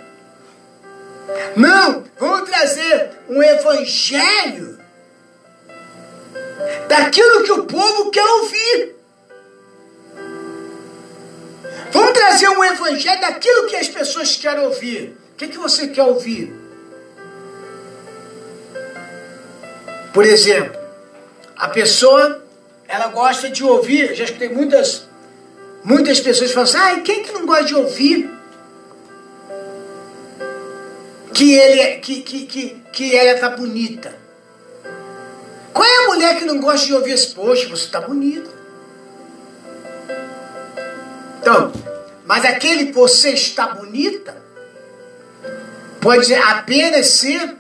Não, 1.57 2.05
vamos 2.19 2.49
trazer 2.49 3.11
um 3.29 3.43
evangelho 3.43 4.79
daquilo 6.88 7.45
que 7.45 7.53
o 7.53 7.64
povo 7.64 8.11
quer 8.11 8.25
ouvir. 8.25 8.97
Vamos 11.91 12.12
trazer 12.12 12.49
um 12.49 12.64
evangelho 12.64 13.21
daquilo 13.21 13.67
que 13.67 13.77
as 13.77 13.88
pessoas 13.88 14.37
querem 14.37 14.64
ouvir. 14.64 15.17
O 15.33 15.37
que, 15.37 15.49
que 15.49 15.59
você 15.59 15.88
quer 15.88 16.05
ouvir? 16.05 16.53
Por 20.12 20.25
exemplo, 20.25 20.79
a 21.57 21.69
pessoa, 21.69 22.43
ela 22.88 23.09
gosta 23.09 23.51
de 23.51 23.62
ouvir, 23.62 24.14
já 24.14 24.25
escutei 24.25 24.49
muitas, 24.49 25.07
muitas 25.85 26.21
pessoas 26.21 26.53
falando 26.53 26.69
assim, 26.69 26.79
ah, 26.79 27.01
quem 27.01 27.23
que 27.23 27.33
não 27.33 27.47
gosta 27.47 27.64
de 27.64 27.75
ouvir 27.75 28.38
que, 31.33 31.55
ele, 31.55 31.99
que, 31.99 32.23
que, 32.23 32.47
que, 32.47 32.83
que 32.93 33.17
ela 33.17 33.33
está 33.33 33.51
bonita? 33.51 34.14
Qual 35.73 35.87
é 35.87 36.05
a 36.05 36.07
mulher 36.09 36.38
que 36.38 36.45
não 36.45 36.61
gosta 36.61 36.87
de 36.87 36.95
ouvir 36.95 37.12
esse, 37.12 37.35
poxa, 37.35 37.69
você 37.69 37.85
está 37.85 38.01
bonita? 38.01 38.51
Então, 41.41 41.73
mas 42.27 42.45
aquele 42.45 42.93
você 42.93 43.31
está 43.31 43.69
bonita 43.69 44.37
pode 46.01 46.35
apenas 46.35 47.07
ser 47.09 47.57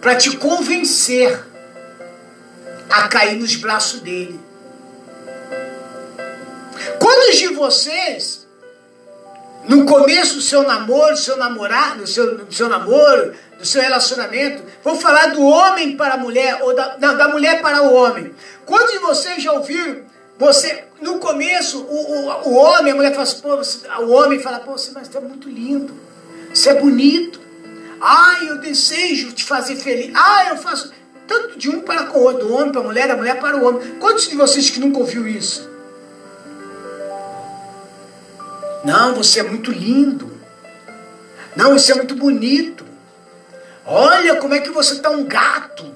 para 0.00 0.16
te 0.16 0.36
convencer 0.36 1.44
a 2.90 3.08
cair 3.08 3.38
nos 3.38 3.56
braços 3.56 4.00
dele. 4.00 4.38
Quantos 6.98 7.36
de 7.36 7.48
vocês, 7.48 8.45
no 9.68 9.84
começo 9.84 10.36
do 10.36 10.40
seu 10.40 10.62
namoro, 10.62 11.14
do 11.14 11.18
seu 11.18 11.36
namorado, 11.36 12.00
do 12.00 12.06
seu, 12.06 12.38
do 12.38 12.54
seu 12.54 12.68
namoro, 12.68 13.32
do 13.58 13.66
seu 13.66 13.82
relacionamento, 13.82 14.62
vou 14.82 14.96
falar 14.96 15.28
do 15.28 15.42
homem 15.42 15.96
para 15.96 16.14
a 16.14 16.16
mulher, 16.16 16.58
ou 16.62 16.74
da, 16.74 16.96
não, 16.98 17.16
da 17.16 17.28
mulher 17.28 17.60
para 17.60 17.82
o 17.82 17.94
homem. 17.94 18.32
Quantos 18.64 18.92
de 18.92 18.98
vocês 18.98 19.42
já 19.42 19.52
ouviram 19.52 20.04
você, 20.38 20.84
no 21.00 21.18
começo, 21.18 21.80
o, 21.80 21.94
o, 21.94 22.48
o 22.50 22.54
homem, 22.54 22.92
a 22.92 22.96
mulher 22.96 23.12
fala 23.12 23.22
assim, 23.22 23.40
pô, 23.40 23.56
você, 23.56 23.88
o 24.00 24.10
homem 24.10 24.38
fala, 24.38 24.60
pô, 24.60 24.72
você, 24.72 24.90
mas 24.92 25.08
você 25.08 25.16
é 25.16 25.20
muito 25.20 25.48
lindo, 25.48 25.94
você 26.52 26.70
é 26.70 26.74
bonito. 26.74 27.40
Ai, 27.98 28.50
eu 28.50 28.58
desejo 28.58 29.32
te 29.32 29.42
fazer 29.44 29.76
feliz. 29.76 30.12
Ai, 30.14 30.50
eu 30.50 30.58
faço. 30.58 30.92
Tanto 31.26 31.58
de 31.58 31.70
um 31.70 31.80
para 31.80 32.12
o 32.12 32.22
outro, 32.22 32.46
do 32.46 32.54
homem 32.54 32.70
para 32.70 32.82
a 32.82 32.84
mulher, 32.84 33.08
da 33.08 33.16
mulher 33.16 33.40
para 33.40 33.56
o 33.56 33.66
homem. 33.66 33.96
Quantos 33.98 34.28
de 34.28 34.36
vocês 34.36 34.68
que 34.68 34.78
nunca 34.78 34.98
ouviu 34.98 35.26
isso? 35.26 35.68
Não, 38.86 39.16
você 39.16 39.40
é 39.40 39.42
muito 39.42 39.72
lindo. 39.72 40.40
Não, 41.56 41.74
isso 41.74 41.90
é 41.90 41.96
muito 41.96 42.14
bonito. 42.14 42.86
Olha 43.84 44.36
como 44.36 44.54
é 44.54 44.60
que 44.60 44.70
você 44.70 44.94
está 44.94 45.10
um 45.10 45.24
gato. 45.24 45.92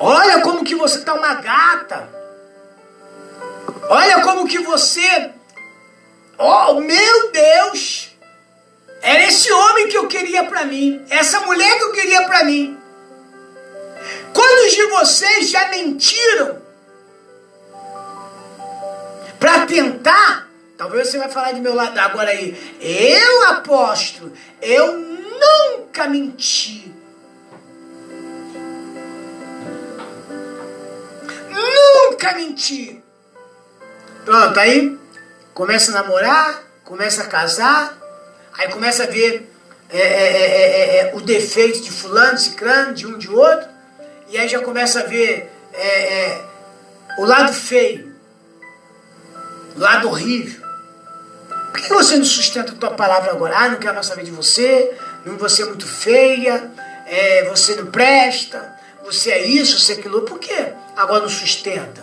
Olha 0.00 0.40
como 0.40 0.64
que 0.64 0.74
você 0.74 0.98
está 0.98 1.14
uma 1.14 1.34
gata. 1.34 2.08
Olha 3.88 4.20
como 4.22 4.48
que 4.48 4.58
você. 4.58 5.30
Oh, 6.36 6.80
meu 6.80 7.30
Deus! 7.30 8.10
Era 9.00 9.22
esse 9.22 9.52
homem 9.52 9.86
que 9.86 9.96
eu 9.96 10.08
queria 10.08 10.42
para 10.42 10.64
mim. 10.64 11.06
Essa 11.08 11.38
mulher 11.42 11.78
que 11.78 11.84
eu 11.84 11.92
queria 11.92 12.22
para 12.22 12.42
mim. 12.42 12.76
Quantos 14.34 14.72
de 14.72 14.86
vocês 14.86 15.50
já 15.50 15.68
mentiram 15.68 16.60
para 19.38 19.66
tentar? 19.66 20.51
Talvez 20.82 21.10
você 21.10 21.18
vai 21.18 21.28
falar 21.28 21.52
de 21.52 21.60
meu 21.60 21.76
lado 21.76 21.96
agora 21.96 22.30
aí. 22.30 22.76
Eu 22.80 23.50
apóstolo, 23.50 24.32
eu 24.60 24.98
nunca 24.98 26.08
menti. 26.08 26.92
Nunca 31.48 32.34
menti. 32.34 33.00
Pronto, 34.24 34.58
aí 34.58 34.98
começa 35.54 35.92
a 35.92 36.02
namorar, 36.02 36.64
começa 36.82 37.22
a 37.22 37.26
casar, 37.28 37.96
aí 38.54 38.68
começa 38.72 39.04
a 39.04 39.06
ver 39.06 39.48
é, 39.88 39.98
é, 40.00 40.96
é, 40.96 41.14
o 41.14 41.20
defeito 41.20 41.80
de 41.80 41.92
fulano, 41.92 42.34
de 42.34 42.42
ciclano, 42.42 42.92
de 42.92 43.06
um, 43.06 43.16
de 43.16 43.30
outro, 43.30 43.68
e 44.30 44.36
aí 44.36 44.48
já 44.48 44.60
começa 44.60 44.98
a 44.98 45.04
ver 45.04 45.48
o 47.18 47.24
lado 47.24 47.52
feio, 47.52 48.12
o 49.76 49.78
lado 49.78 50.08
horrível. 50.08 50.71
Por 51.72 51.80
que 51.80 51.88
você 51.88 52.16
não 52.16 52.24
sustenta 52.24 52.72
a 52.72 52.76
tua 52.76 52.90
palavra 52.90 53.32
agora? 53.32 53.56
Ah, 53.56 53.68
não 53.70 53.78
quero 53.78 53.94
mais 53.94 54.06
saber 54.06 54.24
de 54.24 54.30
você, 54.30 54.94
você 55.38 55.62
é 55.62 55.64
muito 55.64 55.86
feia, 55.86 56.70
você 57.48 57.74
não 57.76 57.86
presta, 57.86 58.76
você 59.02 59.30
é 59.30 59.46
isso, 59.46 59.80
você 59.80 59.94
é 59.94 59.96
aquilo. 59.96 60.22
Por 60.22 60.38
que 60.38 60.54
agora 60.94 61.22
não 61.22 61.28
sustenta? 61.28 62.02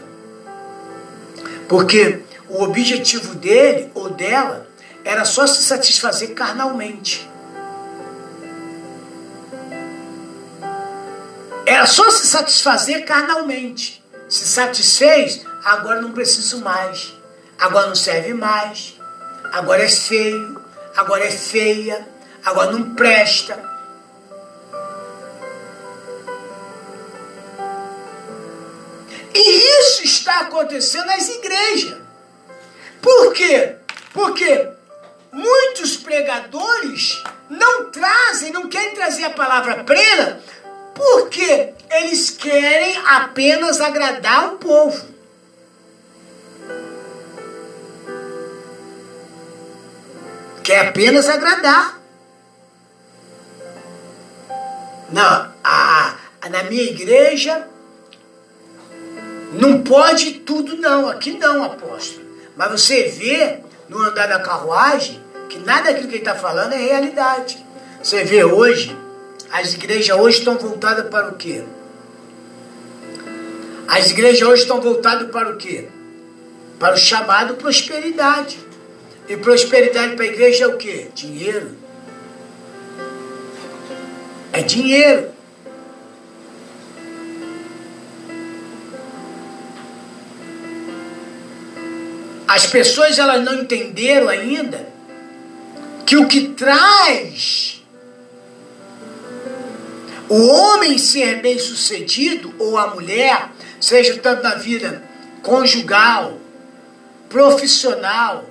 Porque 1.67 2.21
o 2.47 2.63
objetivo 2.63 3.35
dele 3.35 3.91
ou 3.93 4.09
dela 4.09 4.67
era 5.05 5.23
só 5.23 5.45
se 5.45 5.63
satisfazer 5.63 6.33
carnalmente. 6.33 7.29
Era 11.65 11.85
só 11.85 12.09
se 12.09 12.25
satisfazer 12.25 13.05
carnalmente. 13.05 14.03
Se 14.27 14.45
satisfez, 14.45 15.45
agora 15.63 16.01
não 16.01 16.11
preciso 16.11 16.59
mais. 16.59 17.13
Agora 17.59 17.87
não 17.87 17.95
serve 17.95 18.33
mais. 18.33 18.98
Agora 19.51 19.83
é 19.83 19.89
feio. 19.89 20.61
Agora 20.95 21.25
é 21.25 21.31
feia. 21.31 22.07
Agora 22.45 22.71
não 22.71 22.95
presta. 22.95 23.61
E 29.33 29.79
isso 29.79 30.03
está 30.03 30.41
acontecendo 30.41 31.05
nas 31.05 31.27
igrejas. 31.29 31.97
Por 33.01 33.33
quê? 33.33 33.75
Porque 34.13 34.67
muitos 35.31 35.97
pregadores 35.97 37.21
não 37.49 37.91
trazem, 37.91 38.51
não 38.51 38.67
querem 38.67 38.93
trazer 38.93 39.25
a 39.25 39.29
palavra 39.29 39.83
plena, 39.83 40.41
porque 40.93 41.73
eles 41.89 42.29
querem 42.31 42.97
apenas 43.05 43.79
agradar 43.79 44.53
o 44.53 44.57
povo. 44.57 45.18
Quer 50.69 50.89
apenas 50.89 51.27
agradar. 51.27 51.99
Não, 55.11 55.51
a, 55.63 56.15
a, 56.39 56.49
na 56.49 56.61
minha 56.65 56.83
igreja 56.83 57.67
não 59.53 59.81
pode 59.81 60.33
tudo 60.41 60.77
não, 60.77 61.07
aqui 61.09 61.39
não, 61.39 61.63
apóstolo. 61.63 62.23
Mas 62.55 62.69
você 62.69 63.05
vê 63.05 63.61
no 63.89 63.97
andar 63.99 64.27
da 64.27 64.39
carruagem 64.41 65.19
que 65.49 65.57
nada 65.57 65.85
daquilo 65.91 66.07
que 66.07 66.17
ele 66.17 66.21
está 66.21 66.35
falando 66.35 66.73
é 66.73 66.77
realidade. 66.77 67.65
Você 68.03 68.23
vê 68.23 68.43
hoje, 68.43 68.95
as 69.51 69.73
igrejas 69.73 70.15
hoje 70.15 70.37
estão 70.37 70.55
voltadas 70.55 71.09
para 71.09 71.29
o 71.29 71.35
quê? 71.35 71.63
As 73.87 74.11
igrejas 74.11 74.47
hoje 74.47 74.61
estão 74.61 74.79
voltadas 74.79 75.31
para 75.31 75.49
o 75.49 75.57
quê? 75.57 75.87
Para 76.77 76.93
o 76.93 76.97
chamado 76.99 77.55
prosperidade. 77.55 78.68
E 79.29 79.37
prosperidade 79.37 80.15
para 80.15 80.25
a 80.25 80.27
igreja 80.27 80.63
é 80.63 80.67
o 80.67 80.75
quê? 80.75 81.07
Dinheiro. 81.13 81.77
É 84.51 84.63
dinheiro. 84.63 85.29
As 92.47 92.65
pessoas 92.65 93.19
elas 93.19 93.45
não 93.45 93.61
entenderam 93.61 94.27
ainda 94.27 94.91
que 96.07 96.17
o 96.17 96.27
que 96.27 96.49
traz 96.49 97.83
o 100.27 100.47
homem 100.47 100.97
ser 100.97 101.39
bem 101.41 101.59
sucedido 101.59 102.51
ou 102.57 102.79
a 102.79 102.95
mulher, 102.95 103.51
seja 103.79 104.17
tanto 104.17 104.41
na 104.41 104.55
vida 104.55 105.03
conjugal, 105.43 106.39
profissional, 107.29 108.45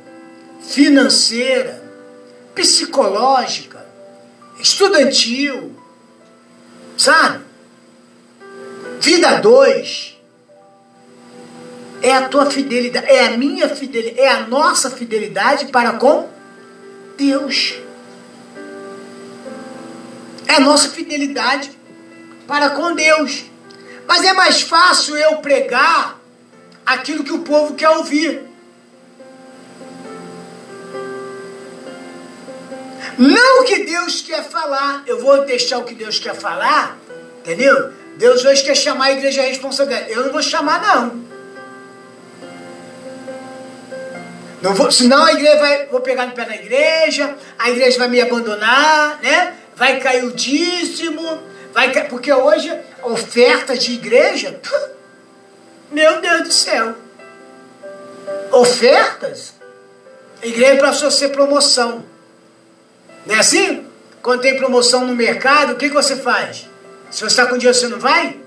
financeira, 0.61 1.83
psicológica, 2.55 3.87
estudantil, 4.61 5.75
sabe? 6.97 7.45
Vida 9.01 9.41
dois 9.41 10.17
é 12.03 12.13
a 12.13 12.29
tua 12.29 12.51
fidelidade, 12.51 13.07
é 13.07 13.27
a 13.27 13.37
minha 13.37 13.69
fidelidade, 13.69 14.21
é 14.21 14.29
a 14.29 14.47
nossa 14.47 14.91
fidelidade 14.91 15.67
para 15.67 15.95
com 15.95 16.29
Deus. 17.17 17.75
É 20.47 20.55
a 20.55 20.61
nossa 20.61 20.89
fidelidade 20.89 21.71
para 22.47 22.71
com 22.71 22.95
Deus. 22.95 23.45
Mas 24.07 24.25
é 24.25 24.33
mais 24.33 24.63
fácil 24.63 25.17
eu 25.17 25.37
pregar 25.39 26.19
aquilo 26.87 27.23
que 27.23 27.33
o 27.33 27.41
povo 27.41 27.75
quer 27.75 27.91
ouvir. 27.91 28.48
Não 33.19 33.63
o 33.63 33.65
que 33.65 33.85
Deus 33.85 34.23
quer 34.23 34.45
falar. 34.45 35.03
Eu 35.07 35.21
vou 35.21 35.45
deixar 35.45 35.79
o 35.79 35.85
que 35.85 35.95
Deus 35.95 36.21
quer 36.21 36.35
falar, 36.35 36.97
entendeu? 37.41 37.93
Deus 38.17 38.45
hoje 38.45 38.63
quer 38.63 38.77
chamar 38.77 39.07
a 39.07 39.13
igreja 39.13 39.43
a 39.43 39.47
responsabilidade. 39.47 40.13
Eu 40.13 40.25
não 40.25 40.33
vou 40.33 40.43
chamar, 40.43 40.81
não. 40.81 41.29
Não 44.63 44.75
vou, 44.75 44.91
senão 44.91 45.25
a 45.25 45.33
igreja 45.33 45.57
vai, 45.59 45.87
vou 45.87 46.01
pegar 46.01 46.27
no 46.27 46.33
pé 46.33 46.45
da 46.45 46.55
igreja, 46.55 47.37
a 47.59 47.71
igreja 47.71 47.99
vai 47.99 48.09
me 48.09 48.21
abandonar, 48.21 49.21
né? 49.23 49.55
Vai 49.77 50.01
cair 50.01 50.25
o 50.25 50.33
dízimo, 50.33 51.43
vai 51.73 51.93
porque 52.09 52.33
hoje 52.33 52.77
ofertas 53.03 53.85
de 53.85 53.95
igreja, 53.95 54.61
meu 55.93 56.21
Deus 56.21 56.43
do 56.43 56.53
céu. 56.53 56.95
Ofertas? 58.51 59.55
A 60.43 60.47
igreja 60.47 60.81
passou 60.81 61.09
a 61.09 61.11
ser 61.11 61.29
promoção. 61.29 62.05
Não 63.29 63.35
é 63.35 63.41
assim? 63.41 63.87
Quando 64.23 64.41
tem 64.41 64.57
promoção 64.57 65.07
no 65.07 65.15
mercado, 65.15 65.75
o 65.75 65.77
que, 65.77 65.89
que 65.89 65.95
você 65.95 66.17
faz? 66.17 66.67
Se 67.11 67.21
você 67.21 67.27
está 67.27 67.47
com 67.47 67.59
dinheiro, 67.59 67.79
você 67.79 67.87
não 67.87 68.01
vai? 68.01 68.41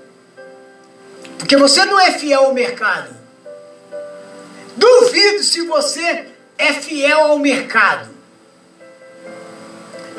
Porque 1.38 1.56
você 1.56 1.84
não 1.84 2.00
é 2.00 2.10
fiel 2.10 2.46
ao 2.46 2.52
mercado. 2.52 3.14
Duvido 4.76 5.44
se 5.44 5.64
você 5.66 6.26
é 6.58 6.72
fiel 6.72 7.20
ao 7.20 7.38
mercado. 7.38 8.10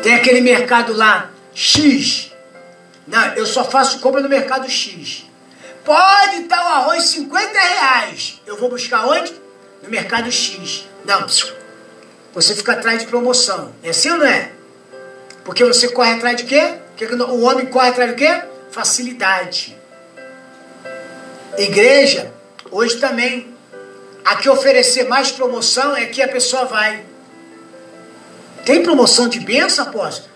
Tem 0.02 0.16
aquele 0.16 0.40
mercado 0.40 0.94
lá, 0.94 1.30
X. 1.54 2.32
Não, 3.06 3.34
eu 3.34 3.46
só 3.46 3.66
faço 3.66 4.00
compra 4.00 4.22
no 4.22 4.30
mercado 4.30 4.70
X. 4.70 5.26
Pode 5.84 6.38
estar 6.38 6.64
o 6.64 6.68
arroz 6.70 7.04
50 7.04 7.60
reais. 7.60 8.42
Eu 8.46 8.56
vou 8.56 8.70
buscar 8.70 9.08
onde? 9.08 9.34
No 9.82 9.90
mercado 9.90 10.32
X. 10.32 10.86
Não, 11.04 11.28
você 12.34 12.56
fica 12.56 12.74
atrás 12.74 13.00
de 13.00 13.06
promoção. 13.06 13.74
É 13.84 13.90
assim 13.90 14.10
ou 14.10 14.18
não 14.18 14.26
é? 14.26 14.52
Porque 15.44 15.64
você 15.64 15.90
corre 15.90 16.14
atrás 16.14 16.38
de 16.38 16.46
quê? 16.46 16.76
O 17.30 17.42
homem 17.42 17.66
corre 17.68 17.90
atrás 17.90 18.12
de 18.12 18.16
quê? 18.16 18.42
Facilidade. 18.72 19.78
Igreja, 21.58 22.34
hoje 22.72 22.98
também 22.98 23.54
a 24.26 24.36
que 24.38 24.50
oferecer 24.50 25.08
mais 25.08 25.32
promoção 25.32 25.96
é 25.96 26.06
que 26.06 26.22
a 26.22 26.28
pessoa 26.28 26.66
vai. 26.66 27.06
Tem 28.66 28.82
promoção 28.82 29.28
de 29.28 29.40
benção, 29.40 29.86
apóstolo? 29.86 30.32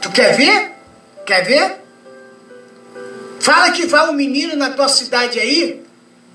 Tu 0.00 0.10
quer 0.10 0.36
ver? 0.36 0.72
Quer 1.24 1.44
ver? 1.44 1.76
Fala 3.40 3.70
que 3.70 3.86
vai 3.86 4.08
um 4.08 4.12
menino 4.12 4.54
na 4.56 4.70
tua 4.70 4.88
cidade 4.88 5.40
aí, 5.40 5.83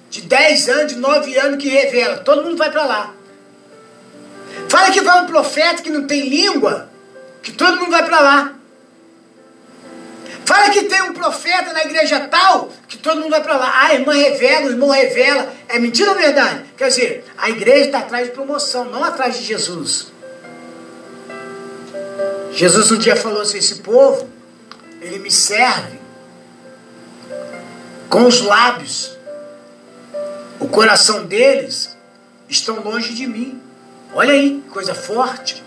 de 0.10 0.22
10 0.22 0.70
anos, 0.70 0.94
de 0.94 1.00
9 1.00 1.38
anos 1.38 1.62
que 1.62 1.70
revela. 1.70 2.18
Todo 2.18 2.44
mundo 2.44 2.58
vai 2.58 2.72
para 2.72 2.86
lá. 2.86 3.14
Fala 4.68 4.92
que 4.92 5.02
vai 5.02 5.22
um 5.22 5.28
profeta 5.28 5.82
que 5.82 5.90
não 5.90 6.06
tem 6.06 6.28
língua, 6.28 6.90
que 7.42 7.52
todo 7.52 7.80
mundo 7.80 7.92
vai 7.92 8.04
para 8.04 8.20
lá. 8.20 8.54
Fala 10.46 10.72
que 10.72 10.84
tem 10.86 11.04
um 11.04 11.14
profeta 11.14 11.72
na 11.74 11.84
igreja 11.84 12.22
tal, 12.22 12.72
que 12.88 12.98
todo 12.98 13.22
mundo 13.22 13.30
vai 13.30 13.42
para 13.42 13.56
lá. 13.56 13.68
Ah, 13.68 13.86
a 13.88 13.94
irmã 13.94 14.14
revela, 14.14 14.66
o 14.66 14.70
irmão 14.72 14.90
revela. 14.90 15.54
É 15.68 15.78
mentira 15.78 16.10
ou 16.10 16.18
verdade? 16.18 16.66
Quer 16.76 16.88
dizer, 16.88 17.26
a 17.38 17.52
igreja 17.52 17.86
está 17.86 18.00
atrás 18.00 18.26
de 18.26 18.34
promoção, 18.34 18.86
não 18.86 19.04
atrás 19.04 19.38
de 19.38 19.46
Jesus. 19.46 20.08
Jesus 22.52 22.92
um 22.92 22.98
dia 22.98 23.16
falou 23.16 23.42
assim: 23.42 23.60
esse 23.60 23.76
povo, 23.76 24.28
ele 25.00 25.20
me 25.20 25.30
serve 25.30 26.00
com 28.10 28.26
os 28.26 28.42
lábios. 28.42 29.19
O 30.60 30.68
coração 30.68 31.26
deles 31.26 31.98
estão 32.50 32.82
longe 32.82 33.14
de 33.14 33.26
mim. 33.26 33.62
Olha 34.14 34.34
aí, 34.34 34.64
coisa 34.70 34.94
forte. 34.94 35.64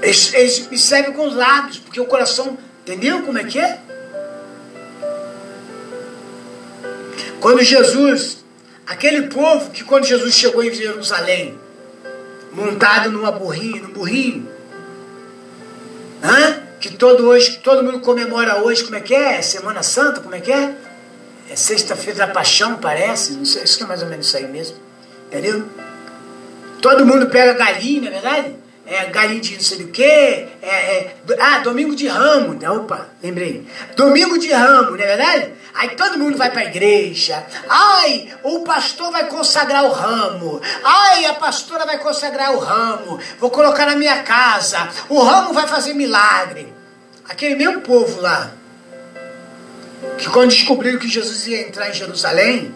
Eles, 0.00 0.32
eles 0.32 0.68
me 0.68 0.78
servem 0.78 1.12
com 1.12 1.26
os 1.26 1.34
lábios, 1.34 1.78
porque 1.78 2.00
o 2.00 2.06
coração, 2.06 2.56
entendeu 2.82 3.22
como 3.22 3.38
é 3.38 3.44
que 3.44 3.58
é? 3.58 3.80
Quando 7.40 7.62
Jesus, 7.62 8.44
aquele 8.86 9.28
povo 9.28 9.70
que 9.70 9.84
quando 9.84 10.06
Jesus 10.06 10.34
chegou 10.34 10.62
em 10.62 10.72
Jerusalém, 10.72 11.58
montado 12.52 13.10
numa 13.10 13.30
burrinho, 13.30 13.82
num 13.82 13.92
burrinho, 13.92 14.48
hã? 16.22 16.62
que 16.80 16.96
todo 16.96 17.26
hoje, 17.26 17.58
todo 17.58 17.82
mundo 17.82 18.00
comemora 18.00 18.62
hoje, 18.62 18.84
como 18.84 18.96
é 18.96 19.00
que 19.00 19.14
é? 19.14 19.42
Semana 19.42 19.82
Santa, 19.82 20.20
como 20.20 20.34
é 20.34 20.40
que 20.40 20.52
é? 20.52 20.74
É 21.50 21.56
sexta-feira 21.56 22.18
da 22.18 22.28
paixão, 22.28 22.76
parece, 22.76 23.32
não 23.32 23.44
sei, 23.44 23.62
isso 23.62 23.78
que 23.78 23.84
é 23.84 23.86
mais 23.86 24.02
ou 24.02 24.08
menos 24.08 24.26
isso 24.26 24.36
aí 24.36 24.46
mesmo, 24.46 24.76
entendeu? 25.26 25.68
Todo 26.82 27.06
mundo 27.06 27.28
pega 27.28 27.54
galinha, 27.54 28.10
não 28.10 28.18
é 28.18 28.20
verdade? 28.20 28.56
é, 28.86 29.06
galinha 29.06 29.40
de 29.40 29.54
não 29.54 29.60
sei 29.60 29.82
o 29.82 29.88
quê, 29.88 30.48
é, 30.62 30.68
é, 30.68 31.16
ah, 31.40 31.58
domingo 31.58 31.96
de 31.96 32.06
ramo, 32.06 32.54
né? 32.54 32.70
opa, 32.70 33.08
lembrei, 33.20 33.66
domingo 33.96 34.38
de 34.38 34.52
ramo, 34.52 34.92
não 34.92 35.02
é 35.02 35.06
verdade? 35.06 35.52
Aí 35.74 35.90
todo 35.90 36.18
mundo 36.18 36.38
vai 36.38 36.50
para 36.50 36.60
a 36.60 36.66
igreja, 36.66 37.44
ai, 37.68 38.32
o 38.44 38.60
pastor 38.60 39.10
vai 39.10 39.26
consagrar 39.28 39.84
o 39.84 39.90
ramo, 39.90 40.60
ai, 40.84 41.26
a 41.26 41.34
pastora 41.34 41.84
vai 41.84 41.98
consagrar 41.98 42.54
o 42.54 42.60
ramo, 42.60 43.18
vou 43.40 43.50
colocar 43.50 43.86
na 43.86 43.96
minha 43.96 44.22
casa, 44.22 44.88
o 45.08 45.20
ramo 45.20 45.52
vai 45.52 45.66
fazer 45.66 45.92
milagre. 45.92 46.72
Aquele 47.28 47.56
mesmo 47.56 47.80
povo 47.80 48.20
lá, 48.20 48.52
que 50.18 50.28
quando 50.30 50.50
descobriram 50.50 50.98
que 50.98 51.08
Jesus 51.08 51.46
ia 51.46 51.60
entrar 51.62 51.90
em 51.90 51.94
Jerusalém, 51.94 52.74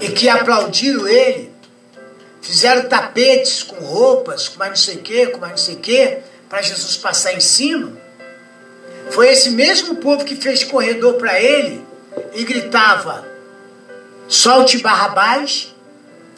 e 0.00 0.08
que 0.10 0.28
aplaudiram 0.28 1.08
ele, 1.08 1.56
Fizeram 2.46 2.88
tapetes 2.88 3.64
com 3.64 3.74
roupas, 3.84 4.48
com 4.48 4.56
mais 4.60 4.70
não 4.70 4.76
sei 4.76 4.94
o 4.94 4.98
que, 4.98 5.26
com 5.26 5.40
mais 5.40 5.50
não 5.50 5.58
sei 5.58 5.74
o 5.74 5.78
que, 5.78 6.18
para 6.48 6.62
Jesus 6.62 6.96
passar 6.96 7.32
em 7.32 7.40
cima. 7.40 7.92
Foi 9.10 9.28
esse 9.28 9.50
mesmo 9.50 9.96
povo 9.96 10.24
que 10.24 10.36
fez 10.36 10.62
corredor 10.62 11.14
para 11.14 11.40
ele 11.40 11.84
e 12.34 12.44
gritava: 12.44 13.26
solte 14.28 14.78
Barrabás 14.78 15.74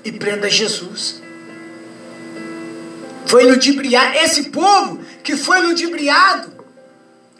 e 0.02 0.10
prenda 0.10 0.48
Jesus. 0.48 1.20
Foi 3.26 3.44
ludibriado, 3.44 4.16
esse 4.16 4.44
povo 4.44 5.04
que 5.22 5.36
foi 5.36 5.60
ludibriado 5.60 6.57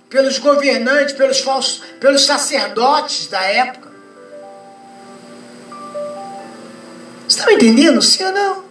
pelos 0.09 0.39
governantes, 0.39 1.15
pelos 1.15 1.41
falsos, 1.41 1.83
pelos 2.01 2.25
sacerdotes 2.25 3.27
da 3.27 3.43
época. 3.43 3.89
Você 7.29 7.41
está 7.41 7.53
entendendo? 7.53 8.01
Sim 8.01 8.25
ou 8.25 8.33
não? 8.33 8.65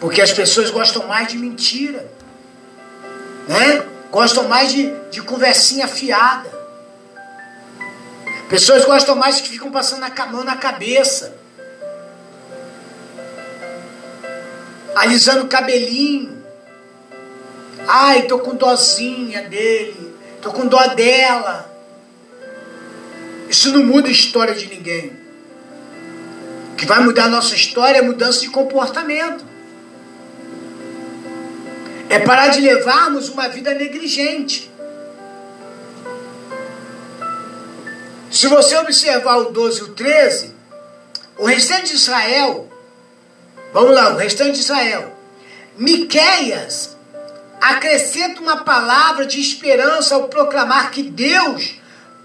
Porque 0.00 0.20
as 0.20 0.32
pessoas 0.32 0.70
gostam 0.70 1.06
mais 1.06 1.28
de 1.28 1.38
mentira. 1.38 2.08
Né? 3.48 3.84
Gostam 4.10 4.48
mais 4.48 4.72
de, 4.72 4.92
de 5.10 5.20
conversinha 5.22 5.88
fiada. 5.88 6.50
Pessoas 8.48 8.84
gostam 8.84 9.16
mais 9.16 9.40
que 9.40 9.48
ficam 9.48 9.72
passando 9.72 10.04
a 10.04 10.26
mão 10.26 10.44
na 10.44 10.56
cabeça. 10.56 11.34
Alisando 14.94 15.44
o 15.44 15.48
cabelinho. 15.48 16.41
Ai, 17.86 18.22
tô 18.22 18.38
com 18.38 18.54
dozinha 18.54 19.48
dele. 19.48 20.14
Tô 20.40 20.52
com 20.52 20.66
dó 20.66 20.88
dela. 20.88 21.70
Isso 23.48 23.70
não 23.72 23.84
muda 23.84 24.08
a 24.08 24.12
história 24.12 24.54
de 24.54 24.66
ninguém. 24.66 25.12
O 26.72 26.76
que 26.76 26.86
vai 26.86 27.00
mudar 27.00 27.24
a 27.24 27.28
nossa 27.28 27.54
história 27.54 27.98
é 27.98 28.02
mudança 28.02 28.40
de 28.40 28.48
comportamento. 28.48 29.44
É 32.08 32.18
parar 32.18 32.48
de 32.48 32.60
levarmos 32.60 33.28
uma 33.28 33.48
vida 33.48 33.74
negligente. 33.74 34.70
Se 38.30 38.48
você 38.48 38.76
observar 38.78 39.36
o 39.36 39.50
12 39.50 39.78
e 39.78 39.82
o 39.82 39.88
13, 39.88 40.54
o 41.38 41.44
restante 41.44 41.90
de 41.90 41.96
Israel, 41.96 42.68
vamos 43.72 43.94
lá, 43.94 44.14
o 44.14 44.16
restante 44.16 44.52
de 44.52 44.60
Israel, 44.60 45.14
Miqueias 45.76 46.91
acrescenta 47.62 48.40
uma 48.40 48.64
palavra 48.64 49.24
de 49.24 49.40
esperança 49.40 50.16
ao 50.16 50.28
proclamar 50.28 50.90
que 50.90 51.04
Deus 51.04 51.76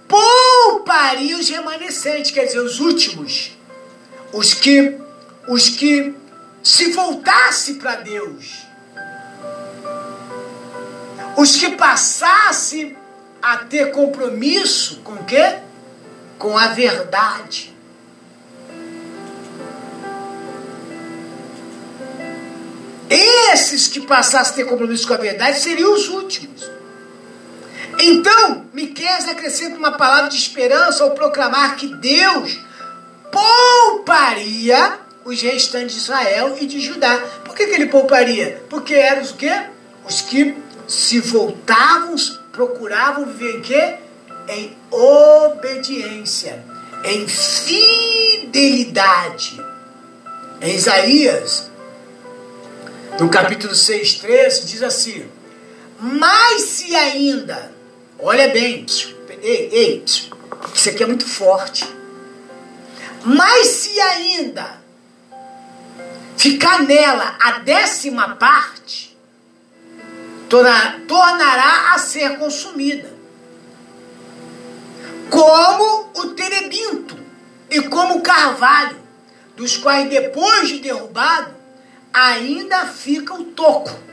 pouparia 0.07 1.37
os 1.37 1.47
remanescentes, 1.47 2.31
quer 2.31 2.45
dizer, 2.45 2.59
os 2.59 2.79
últimos, 2.79 3.55
os 4.33 4.55
que, 4.55 4.97
os 5.47 5.69
que 5.69 6.15
se 6.63 6.91
voltasse 6.91 7.75
para 7.75 7.97
Deus, 7.97 8.65
os 11.37 11.55
que 11.55 11.69
passassem 11.75 12.97
a 13.39 13.57
ter 13.57 13.91
compromisso 13.91 15.01
com 15.03 15.13
o 15.13 15.23
quê? 15.23 15.59
Com 16.39 16.57
a 16.57 16.69
verdade. 16.69 17.76
Esses 23.09 23.87
que 23.87 24.01
passassem 24.01 24.53
a 24.53 24.55
ter 24.55 24.65
compromisso 24.65 25.07
com 25.07 25.13
a 25.13 25.17
verdade 25.17 25.59
seriam 25.59 25.93
os 25.93 26.09
últimos. 26.09 26.69
Então, 27.99 28.65
Miqueias 28.73 29.27
acrescenta 29.27 29.77
uma 29.77 29.93
palavra 29.93 30.29
de 30.29 30.37
esperança 30.37 31.03
ao 31.03 31.11
proclamar 31.11 31.75
que 31.77 31.87
Deus 31.95 32.59
pouparia 33.31 34.99
os 35.25 35.41
restantes 35.41 35.95
de 35.95 36.01
Israel 36.01 36.55
e 36.59 36.67
de 36.67 36.79
Judá. 36.79 37.17
Por 37.43 37.55
que, 37.55 37.65
que 37.65 37.73
ele 37.73 37.87
pouparia? 37.87 38.63
Porque 38.69 38.93
eram 38.93 39.21
os 39.21 39.31
quê? 39.31 39.51
Os 40.07 40.21
que 40.21 40.55
se 40.87 41.19
voltavam, 41.19 42.15
procuravam 42.51 43.25
viver 43.25 43.61
quê? 43.61 43.95
Em 44.47 44.77
obediência, 44.89 46.63
em 47.03 47.27
fidelidade. 48.47 49.59
Em 50.61 50.73
Isaías, 50.75 51.69
no 53.19 53.29
capítulo 53.29 53.75
6, 53.75 54.15
13, 54.15 54.65
diz 54.65 54.83
assim: 54.83 55.29
Mas 55.99 56.61
se 56.63 56.95
ainda 56.95 57.77
Olha 58.19 58.47
bem, 58.49 58.83
ei, 59.43 59.69
ei, 59.71 60.03
isso 60.73 60.89
aqui 60.89 61.03
é 61.03 61.05
muito 61.05 61.27
forte. 61.27 61.87
Mas 63.23 63.67
se 63.67 63.99
ainda 63.99 64.81
ficar 66.35 66.81
nela 66.81 67.37
a 67.39 67.59
décima 67.59 68.35
parte, 68.35 69.15
tornará 70.49 71.93
a 71.93 71.99
ser 71.99 72.39
consumida. 72.39 73.15
Como 75.29 76.09
o 76.15 76.29
terebinto 76.29 77.17
e 77.69 77.81
como 77.83 78.17
o 78.17 78.21
carvalho, 78.21 78.97
dos 79.55 79.77
quais 79.77 80.09
depois 80.09 80.69
de 80.69 80.79
derrubado, 80.79 81.53
ainda 82.13 82.85
fica 82.87 83.33
o 83.33 83.43
toco 83.45 84.07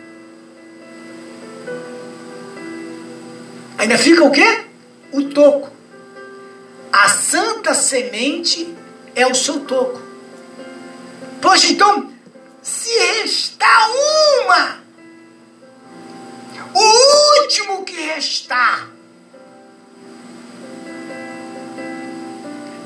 Ainda 3.84 3.98
fica 3.98 4.24
o 4.24 4.30
quê? 4.30 4.64
O 5.12 5.24
toco. 5.24 5.70
A 6.90 7.06
santa 7.08 7.74
semente 7.74 8.74
é 9.14 9.26
o 9.26 9.34
seu 9.34 9.60
toco. 9.60 10.00
Poxa, 11.42 11.70
então, 11.70 12.10
se 12.62 12.88
restar 13.20 13.90
uma, 13.90 14.78
o 16.72 17.42
último 17.42 17.84
que 17.84 17.92
restar, 17.92 18.88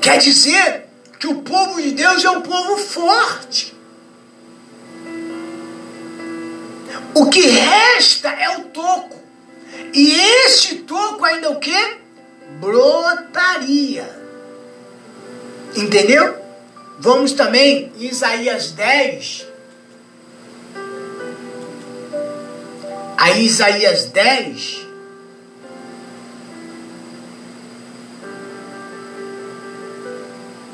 quer 0.01 0.17
dizer 0.17 0.89
que 1.17 1.27
o 1.27 1.41
povo 1.43 1.81
de 1.81 1.91
Deus 1.91 2.25
é 2.25 2.29
um 2.29 2.41
povo 2.41 2.77
forte. 2.77 3.78
O 7.13 7.29
que 7.29 7.41
resta 7.41 8.29
é 8.29 8.57
o 8.57 8.65
toco. 8.65 9.19
E 9.93 10.11
este 10.45 10.75
toco 10.79 11.25
ainda 11.25 11.49
o 11.49 11.59
que? 11.59 11.97
Brotaria. 12.59 14.09
Entendeu? 15.75 16.37
Vamos 16.99 17.33
também 17.33 17.91
em 17.97 18.05
Isaías 18.05 18.71
10. 18.71 19.47
Aí 23.17 23.45
Isaías 23.45 24.05
10. 24.05 24.87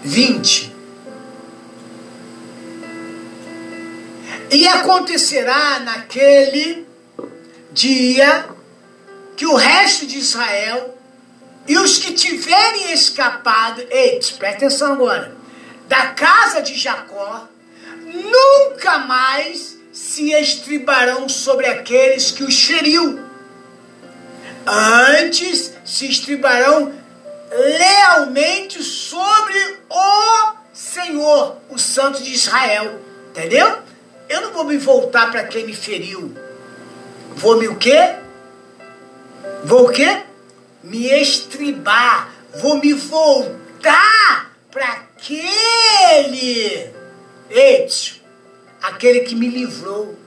Vinte. 0.04 0.75
E 4.50 4.68
acontecerá 4.68 5.80
naquele 5.80 6.88
dia 7.72 8.46
que 9.36 9.46
o 9.46 9.56
resto 9.56 10.06
de 10.06 10.18
Israel 10.18 10.98
e 11.68 11.78
os 11.78 11.98
que 11.98 12.14
tiverem 12.14 12.94
escapado, 12.94 13.82
ei, 13.90 14.20
presta 14.38 14.66
atenção 14.66 14.94
agora, 14.94 15.36
da 15.88 16.08
casa 16.08 16.62
de 16.62 16.76
Jacó, 16.76 17.48
nunca 18.02 19.00
mais 19.00 19.78
se 19.92 20.32
estribarão 20.32 21.28
sobre 21.28 21.66
aqueles 21.66 22.32
que 22.32 22.44
os 22.44 22.64
feriu. 22.64 23.20
Antes 24.68 25.74
se 25.84 26.10
estribarão 26.10 26.94
lealmente 27.52 28.84
sobre 28.84 29.58
o 29.90 30.54
Senhor, 30.74 31.58
o 31.70 31.78
Santo 31.78 32.22
de 32.22 32.34
Israel. 32.34 33.00
Entendeu? 33.30 33.80
Eu 34.28 34.42
não 34.42 34.54
vou 34.54 34.66
me 34.66 34.78
voltar 34.78 35.32
para 35.32 35.44
quem 35.44 35.66
me 35.66 35.74
feriu. 35.74 36.34
Vou 37.36 37.58
me 37.58 37.68
o 37.68 37.76
quê? 37.76 38.16
Vou 39.64 39.88
o 39.88 39.92
quê? 39.92 40.24
Me 40.84 41.08
estribar. 41.22 42.30
Vou 42.56 42.80
me 42.80 42.94
voltar 42.94 44.52
para 44.72 44.86
aquele. 44.92 46.90
Eita, 47.50 47.94
aquele 48.82 49.22
que 49.22 49.36
me 49.36 49.48
livrou. 49.50 50.18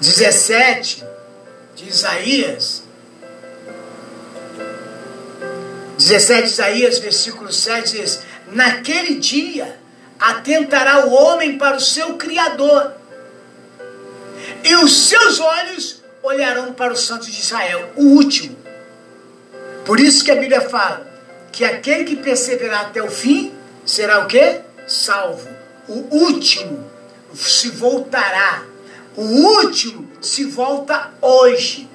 Dezessete 0.00 1.04
de 1.74 1.88
Isaías. 1.88 2.82
17 6.00 6.42
de 6.42 6.48
Isaías, 6.48 6.98
versículo 6.98 7.52
7 7.52 8.00
diz: 8.00 8.20
Naquele 8.52 9.16
dia 9.16 9.78
atentará 10.18 11.06
o 11.06 11.12
homem 11.12 11.56
para 11.56 11.76
o 11.76 11.80
seu 11.80 12.14
Criador, 12.14 12.92
e 14.64 14.74
os 14.76 15.08
seus 15.08 15.40
olhos 15.40 16.02
olharão 16.22 16.72
para 16.72 16.92
o 16.92 16.96
Santo 16.96 17.30
de 17.30 17.40
Israel, 17.40 17.92
o 17.96 18.02
último. 18.02 18.56
Por 19.84 19.98
isso 19.98 20.24
que 20.24 20.30
a 20.30 20.36
Bíblia 20.36 20.60
fala 20.60 21.06
que 21.50 21.64
aquele 21.64 22.04
que 22.04 22.16
perseverar 22.16 22.86
até 22.86 23.02
o 23.02 23.10
fim 23.10 23.52
será 23.84 24.20
o 24.20 24.26
quê? 24.26 24.60
Salvo. 24.86 25.48
O 25.88 26.14
último 26.14 26.88
se 27.34 27.70
voltará. 27.70 28.62
O 29.16 29.22
último 29.22 30.08
se 30.20 30.44
volta 30.44 31.10
hoje. 31.20 31.88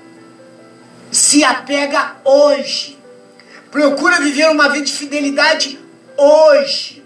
Se 1.11 1.43
apega 1.43 2.17
hoje. 2.23 2.97
Procura 3.71 4.19
viver 4.19 4.49
uma 4.49 4.69
vida 4.69 4.85
de 4.85 4.91
fidelidade 4.91 5.79
hoje. 6.17 7.03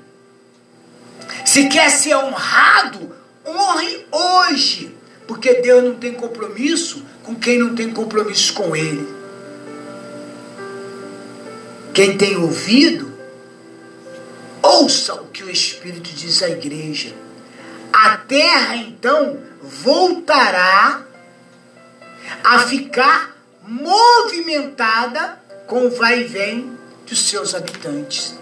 Se 1.45 1.67
quer 1.67 1.89
ser 1.89 2.15
honrado, 2.15 3.15
honre 3.45 4.05
hoje. 4.11 4.95
Porque 5.27 5.55
Deus 5.55 5.83
não 5.83 5.95
tem 5.95 6.13
compromisso 6.13 7.05
com 7.23 7.35
quem 7.35 7.59
não 7.59 7.75
tem 7.75 7.91
compromisso 7.91 8.53
com 8.53 8.75
Ele. 8.75 9.07
Quem 11.93 12.17
tem 12.17 12.37
ouvido, 12.37 13.13
ouça 14.61 15.13
o 15.13 15.27
que 15.27 15.43
o 15.43 15.49
Espírito 15.49 16.09
diz 16.13 16.41
à 16.41 16.49
igreja. 16.49 17.13
A 17.91 18.17
terra 18.17 18.75
então 18.77 19.39
voltará 19.61 21.03
a 22.43 22.59
ficar 22.59 23.35
movimentada 23.61 25.39
com 25.67 25.85
o 25.85 25.91
vai 25.91 26.21
e 26.21 26.23
vem 26.23 26.77
dos 27.05 27.27
seus 27.27 27.53
habitantes. 27.53 28.35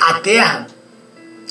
A 0.00 0.14
terra 0.20 0.66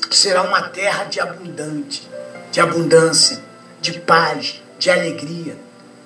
será 0.10 0.42
uma 0.42 0.62
terra 0.62 1.04
de 1.06 1.20
abundante, 1.20 2.08
de 2.52 2.60
abundância, 2.60 3.40
de 3.82 4.00
paz, 4.00 4.62
de 4.80 4.90
alegria 4.90 5.58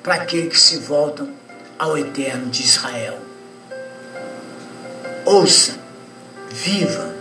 para 0.01 0.15
aqueles 0.15 0.53
que 0.53 0.59
se 0.59 0.77
voltam 0.77 1.31
ao 1.77 1.97
eterno 1.97 2.49
de 2.49 2.63
Israel. 2.63 3.19
Ouça, 5.25 5.77
viva 6.49 7.13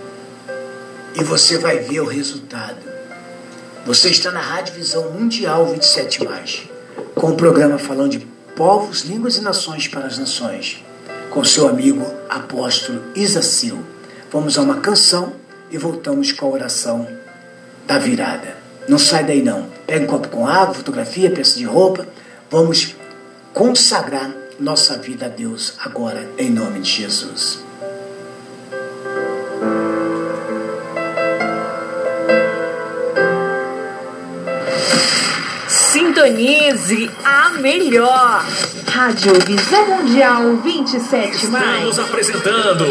e 1.14 1.22
você 1.22 1.58
vai 1.58 1.78
ver 1.78 2.00
o 2.00 2.06
resultado. 2.06 2.78
Você 3.84 4.08
está 4.10 4.30
na 4.30 4.40
Rádio 4.40 4.74
Visão 4.74 5.10
Mundial 5.10 5.66
27 5.66 6.24
mais, 6.24 6.62
com 7.14 7.28
o 7.28 7.36
programa 7.36 7.78
falando 7.78 8.12
de 8.12 8.18
povos, 8.56 9.02
línguas 9.02 9.36
e 9.36 9.40
nações 9.40 9.88
para 9.88 10.06
as 10.06 10.18
nações, 10.18 10.84
com 11.30 11.44
seu 11.44 11.68
amigo 11.68 12.06
apóstolo 12.28 13.02
Isacil. 13.14 13.84
Vamos 14.32 14.56
a 14.56 14.62
uma 14.62 14.80
canção 14.80 15.32
e 15.70 15.76
voltamos 15.76 16.30
com 16.30 16.46
a 16.46 16.50
oração 16.50 17.08
da 17.86 17.98
virada. 17.98 18.56
Não 18.88 18.98
sai 18.98 19.24
daí 19.24 19.42
não. 19.42 19.68
Pega 19.86 20.04
um 20.04 20.06
copo 20.06 20.28
com 20.28 20.46
água, 20.46 20.74
fotografia, 20.74 21.30
peça 21.30 21.58
de 21.58 21.64
roupa. 21.64 22.06
Vamos 22.48 22.94
consagrar 23.52 24.30
nossa 24.58 24.96
vida 24.98 25.26
a 25.26 25.28
Deus 25.28 25.74
agora, 25.78 26.28
em 26.38 26.48
nome 26.48 26.80
de 26.80 26.90
Jesus. 26.90 27.69
Sintonize 36.20 37.10
a 37.24 37.48
melhor. 37.60 38.44
Rádio 38.86 39.32
Visão 39.46 39.86
Mundial 39.88 40.56
27 40.56 41.46
Estamos 41.46 41.98
apresentando 41.98 42.84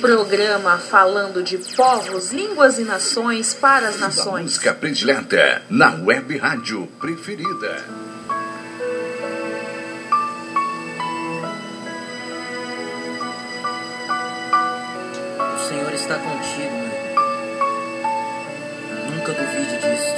Programa 0.00 0.78
falando 0.78 1.44
de 1.44 1.58
povos, 1.76 2.32
línguas 2.32 2.80
e 2.80 2.82
nações 2.82 3.54
para 3.54 3.88
as 3.88 4.00
nações. 4.00 4.42
música 4.42 4.74
predileta 4.74 5.62
na 5.70 5.94
web 5.94 6.36
rádio 6.38 6.88
preferida. 6.98 7.84
O 15.54 15.68
Senhor 15.68 15.92
está 15.94 16.16
contigo. 16.16 16.82
Nunca 19.08 19.32
duvide 19.32 19.76
disso. 19.76 20.11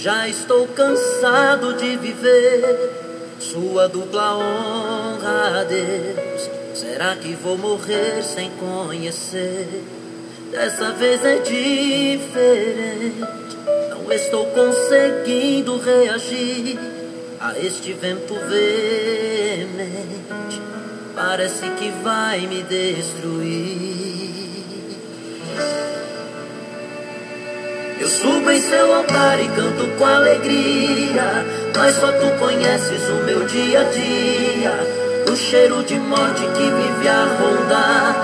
Já 0.00 0.28
estou 0.28 0.68
cansado 0.68 1.74
de 1.74 1.96
viver 1.96 2.90
sua 3.40 3.88
dupla 3.88 4.36
honra 4.36 5.60
a 5.60 5.64
Deus. 5.64 6.50
Será 6.74 7.16
que 7.16 7.34
vou 7.34 7.58
morrer 7.58 8.22
sem 8.22 8.50
conhecer? 8.52 9.82
Dessa 10.52 10.92
vez 10.92 11.24
é 11.24 11.38
diferente. 11.40 13.26
Não 13.90 14.12
estou 14.12 14.46
conseguindo 14.46 15.78
reagir 15.78 16.78
a 17.40 17.58
este 17.58 17.92
vento 17.92 18.34
veemente. 18.48 20.08
Parece 21.16 21.68
que 21.70 21.90
vai 22.02 22.46
me 22.46 22.62
destruir. 22.62 23.98
Eu 28.00 28.08
subo 28.08 28.50
em 28.50 28.60
seu 28.60 28.94
altar 28.94 29.40
e 29.40 29.48
canto 29.48 29.86
com 29.98 30.06
alegria. 30.06 31.44
Mas 31.76 31.96
só 31.96 32.12
tu 32.12 32.38
conheces 32.38 33.02
o 33.08 33.24
meu 33.24 33.44
dia 33.44 33.80
a 33.80 33.84
dia. 33.84 34.72
O 35.32 35.36
cheiro 35.36 35.82
de 35.82 35.98
morte 35.98 36.42
que 36.42 36.62
vive 36.62 37.08
a 37.08 37.24
rondar. 37.38 38.16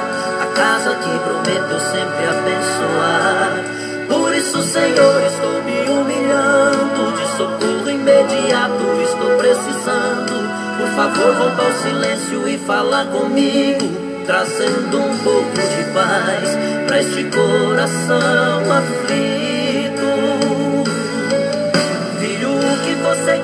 A 0.43 0.47
casa 0.55 0.95
que 0.95 1.19
prometeu 1.19 1.81
sempre 1.81 2.25
abençoar. 2.25 3.65
Por 4.09 4.35
isso, 4.35 4.63
Senhor, 4.63 5.23
estou 5.23 5.63
me 5.65 5.91
humilhando. 5.91 7.13
De 7.17 7.37
socorro 7.37 7.91
imediato 7.91 9.03
estou 9.03 9.37
precisando. 9.39 10.35
Por 10.79 10.89
favor, 10.95 11.35
rompa 11.35 11.63
o 11.63 11.83
silêncio 11.83 12.49
e 12.49 12.59
fala 12.59 13.07
comigo. 13.07 14.05
trazendo 14.25 14.99
um 14.99 15.19
pouco 15.19 15.53
de 15.53 15.85
paz 15.93 16.57
para 16.87 17.01
este 17.01 17.25
coração 17.25 18.73
aflito. 18.73 19.64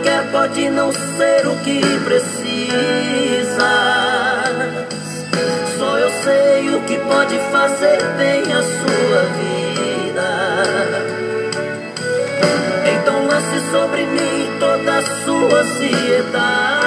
Quer 0.02 0.30
pode 0.30 0.68
não 0.70 0.92
ser 0.92 1.46
o 1.46 1.56
que 1.64 1.80
precisa. 2.04 3.70
Só 5.78 5.98
eu 5.98 6.10
sei 6.24 6.74
o 6.74 6.80
que 6.82 6.98
pode 6.98 7.38
fazer 7.50 7.98
bem 8.16 8.42
a 8.52 8.62
sua 8.62 9.22
vida. 9.40 10.30
Então 12.92 13.26
lance 13.26 13.70
sobre 13.70 14.06
mim 14.06 14.50
toda 14.58 14.98
a 14.98 15.02
sua 15.24 15.60
ansiedade. 15.60 16.80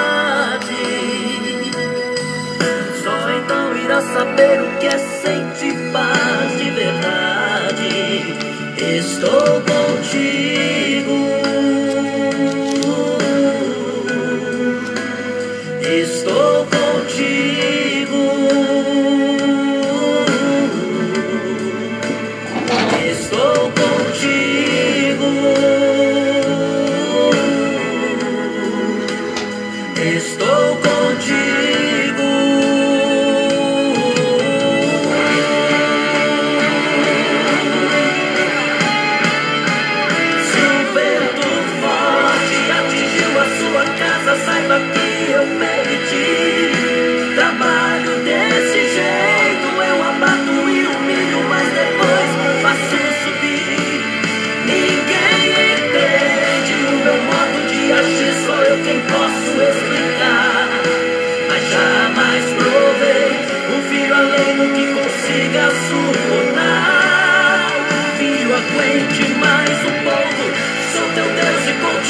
Só 3.02 3.30
então 3.30 3.76
irá 3.76 4.00
saber 4.00 4.62
o 4.62 4.78
que 4.78 4.86
é 4.86 4.98
sentir 4.98 5.92
paz 5.92 6.58
de 6.58 6.70
verdade. 6.70 7.94
Estou 8.78 9.62
contigo. 9.62 11.43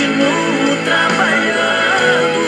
Continuo 0.04 0.76
trabalhando. 0.84 2.40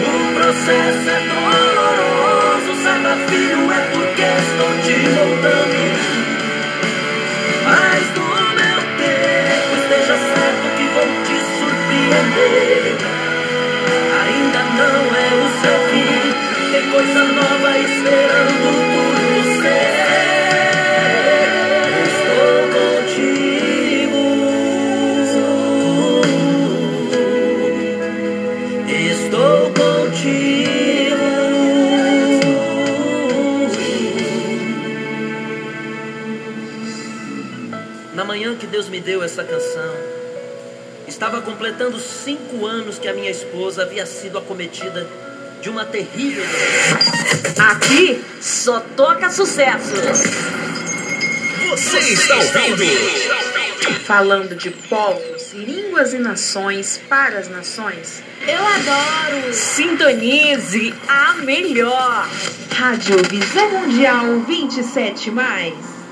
O 0.00 0.34
processo 0.34 1.10
é 1.10 1.20
doloroso, 1.28 2.82
saiba, 2.82 3.16
filho, 3.28 3.72
é 3.72 3.80
porque 3.92 4.22
estou 4.22 4.72
te 4.82 4.94
moldando. 5.10 5.82
Mas 7.64 8.02
no 8.14 8.28
meu 8.54 8.78
tempo 8.98 9.70
esteja 9.82 10.16
certo 10.16 10.64
que 10.76 10.86
vou 10.94 11.08
te 11.24 11.36
surpreender. 11.58 12.82
Ainda 14.26 14.62
não 14.78 15.02
é 15.16 15.28
o 15.34 15.46
seu 15.60 15.76
fim, 15.90 16.14
tem 16.72 16.84
coisa 16.90 17.22
nova 17.24 17.78
esperando 17.78 18.66
por 18.94 19.23
me 38.94 39.00
deu 39.00 39.24
essa 39.24 39.42
canção, 39.42 39.92
estava 41.08 41.42
completando 41.42 41.98
cinco 41.98 42.64
anos 42.64 42.96
que 42.96 43.08
a 43.08 43.12
minha 43.12 43.28
esposa 43.28 43.82
havia 43.82 44.06
sido 44.06 44.38
acometida 44.38 45.04
de 45.60 45.68
uma 45.68 45.84
terrível 45.84 46.44
doença. 46.46 47.72
Aqui 47.72 48.22
só 48.40 48.78
toca 48.96 49.28
sucesso. 49.30 49.94
Você 51.70 51.98
está 51.98 52.36
ouvindo? 52.36 54.04
Falando 54.04 54.54
de 54.54 54.70
povos, 54.70 55.52
línguas 55.54 56.14
e 56.14 56.18
nações 56.18 57.00
para 57.08 57.40
as 57.40 57.48
nações. 57.48 58.22
Eu 58.46 58.64
adoro! 58.64 59.52
Sintonize 59.52 60.94
a 61.08 61.34
melhor. 61.38 62.28
Rádio 62.70 63.16
Visão 63.28 63.70
Mundial 63.70 64.38
27 64.46 65.32
mais. 65.32 66.03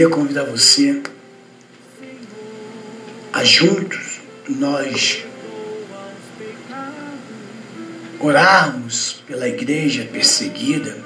Queria 0.00 0.08
convidar 0.08 0.44
você 0.44 1.02
a 3.34 3.44
juntos 3.44 4.22
nós 4.48 5.22
orarmos 8.18 9.22
pela 9.26 9.46
igreja 9.46 10.08
perseguida, 10.10 10.96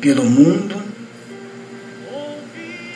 pelo 0.00 0.24
mundo, 0.24 0.80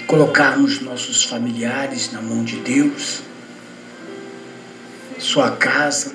colocarmos 0.07 0.81
nossos 0.81 1.25
familiares 1.25 2.13
na 2.13 2.23
mão 2.23 2.45
de 2.45 2.61
Deus, 2.61 3.21
sua 5.19 5.57
casa, 5.57 6.15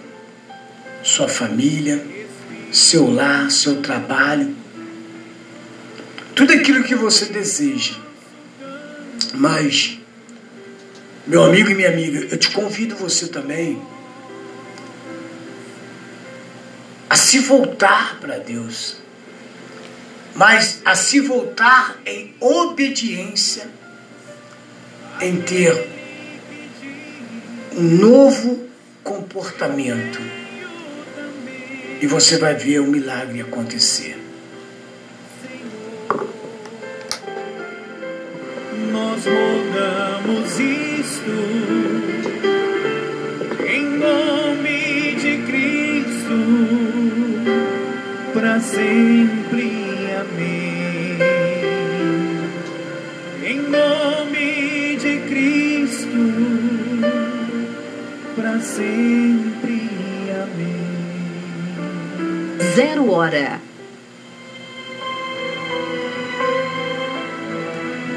sua 1.03 1.27
família, 1.27 2.01
seu 2.71 3.11
lar, 3.11 3.51
seu 3.51 3.81
trabalho, 3.81 4.55
tudo 6.33 6.53
aquilo 6.53 6.85
que 6.85 6.95
você 6.95 7.25
deseja. 7.25 8.06
Mas, 9.33 9.99
meu 11.25 11.43
amigo 11.43 11.69
e 11.69 11.75
minha 11.75 11.89
amiga, 11.89 12.27
eu 12.31 12.37
te 12.37 12.51
convido 12.51 12.95
você 12.95 13.27
também 13.27 13.81
a 17.09 17.15
se 17.15 17.39
voltar 17.39 18.19
para 18.19 18.37
Deus, 18.37 18.97
mas 20.35 20.81
a 20.85 20.95
se 20.95 21.19
voltar 21.19 21.99
em 22.05 22.35
obediência, 22.39 23.69
em 25.21 25.41
ter 25.41 25.87
um 27.75 27.83
novo 27.83 28.67
comportamento. 29.03 30.19
E 31.99 32.05
você 32.05 32.37
vai 32.37 32.53
ver 32.53 32.79
o 32.79 32.87
milagre 32.87 33.41
acontecer. 33.41 34.26
Nós 38.97 39.23
rogamos 39.27 40.59
isto 40.59 41.37
em 43.63 43.83
nome 43.99 45.15
de 45.21 45.37
Cristo, 45.45 46.39
para 48.33 48.59
sempre. 48.59 49.67
Amém. 50.19 51.19
Em 53.45 53.59
nome 53.69 54.97
de 54.97 55.19
Cristo, 55.29 56.17
sempre. 58.61 59.91
Amém. 60.41 60.87
Zero 62.75 63.11
hora. 63.11 63.56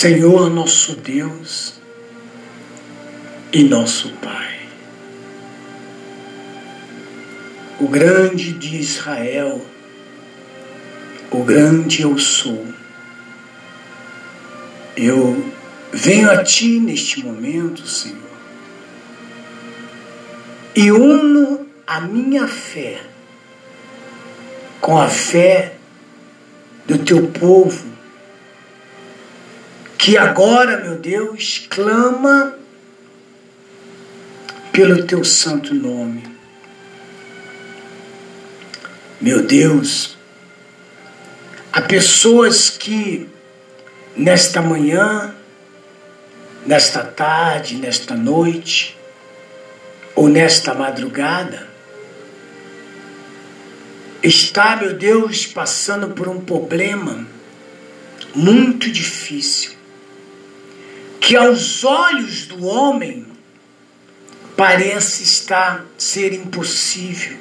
Senhor 0.00 0.48
nosso 0.48 0.94
Deus 0.94 1.74
e 3.52 3.64
nosso 3.64 4.12
Pai, 4.22 4.60
o 7.80 7.88
grande 7.88 8.52
de 8.52 8.76
Israel, 8.76 9.60
o 11.32 11.42
grande 11.42 12.02
eu 12.02 12.16
sou. 12.16 12.64
Eu 14.96 15.52
venho 15.92 16.30
a 16.30 16.44
Ti 16.44 16.78
neste 16.78 17.24
momento, 17.24 17.84
Senhor, 17.84 18.38
e 20.76 20.92
uno 20.92 21.66
a 21.84 22.00
minha 22.02 22.46
fé 22.46 23.02
com 24.80 24.96
a 24.96 25.08
fé 25.08 25.74
do 26.86 26.98
Teu 26.98 27.26
povo 27.26 27.97
que 30.08 30.16
agora, 30.16 30.78
meu 30.78 30.96
Deus, 30.96 31.66
clama 31.68 32.58
pelo 34.72 35.06
teu 35.06 35.22
santo 35.22 35.74
nome. 35.74 36.24
Meu 39.20 39.42
Deus, 39.42 40.16
há 41.70 41.82
pessoas 41.82 42.70
que 42.70 43.28
nesta 44.16 44.62
manhã, 44.62 45.34
nesta 46.64 47.04
tarde, 47.04 47.74
nesta 47.74 48.14
noite, 48.14 48.98
ou 50.14 50.26
nesta 50.26 50.72
madrugada, 50.72 51.68
está, 54.22 54.74
meu 54.74 54.94
Deus, 54.94 55.44
passando 55.44 56.14
por 56.14 56.28
um 56.28 56.40
problema 56.40 57.26
muito 58.34 58.90
difícil 58.90 59.77
que 61.28 61.36
aos 61.36 61.84
olhos 61.84 62.46
do 62.46 62.64
homem 62.64 63.26
parece 64.56 65.24
estar 65.24 65.84
ser 65.98 66.32
impossível. 66.32 67.36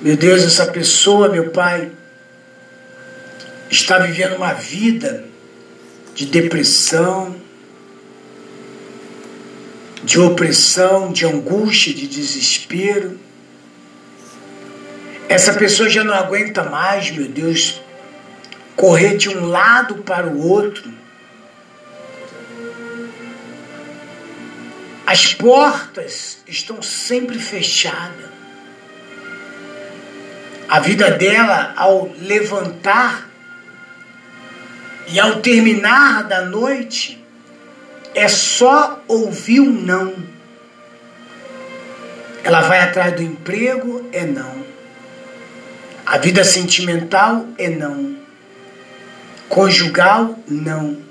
Meu 0.00 0.16
Deus, 0.16 0.42
essa 0.44 0.64
pessoa, 0.64 1.28
meu 1.28 1.50
Pai, 1.50 1.92
está 3.70 3.98
vivendo 3.98 4.36
uma 4.36 4.54
vida 4.54 5.26
de 6.14 6.24
depressão, 6.24 7.36
de 10.02 10.18
opressão, 10.18 11.12
de 11.12 11.26
angústia, 11.26 11.92
de 11.92 12.06
desespero. 12.06 13.20
Essa 15.28 15.52
pessoa 15.52 15.90
já 15.90 16.02
não 16.02 16.14
aguenta 16.14 16.62
mais, 16.64 17.10
meu 17.10 17.28
Deus, 17.28 17.78
correr 18.74 19.18
de 19.18 19.28
um 19.28 19.44
lado 19.44 19.96
para 19.96 20.26
o 20.26 20.48
outro 20.48 21.03
As 25.06 25.34
portas 25.34 26.38
estão 26.46 26.80
sempre 26.80 27.38
fechadas. 27.38 28.32
A 30.66 30.80
vida 30.80 31.10
dela, 31.10 31.74
ao 31.76 32.10
levantar 32.22 33.28
e 35.06 35.20
ao 35.20 35.40
terminar 35.40 36.24
da 36.24 36.42
noite, 36.46 37.22
é 38.14 38.26
só 38.28 39.02
ouvir 39.06 39.60
um 39.60 39.70
não. 39.70 40.14
Ela 42.42 42.62
vai 42.62 42.80
atrás 42.80 43.14
do 43.14 43.22
emprego, 43.22 44.08
é 44.10 44.24
não. 44.24 44.64
A 46.06 46.16
vida 46.16 46.44
sentimental 46.44 47.46
é 47.58 47.68
não. 47.68 48.16
Conjugal, 49.50 50.38
não. 50.48 51.02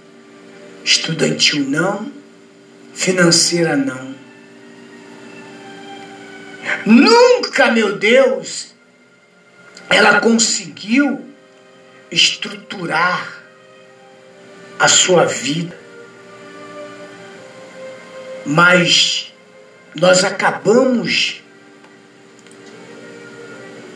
Estudantil, 0.84 1.64
não 1.70 2.13
financeira 2.94 3.76
não. 3.76 4.14
Nunca, 6.86 7.72
meu 7.72 7.98
Deus, 7.98 8.74
ela 9.90 10.20
conseguiu 10.20 11.24
estruturar 12.12 13.44
a 14.80 14.88
sua 14.88 15.26
vida. 15.26 15.78
Mas 18.46 19.34
nós 19.96 20.24
acabamos 20.24 21.42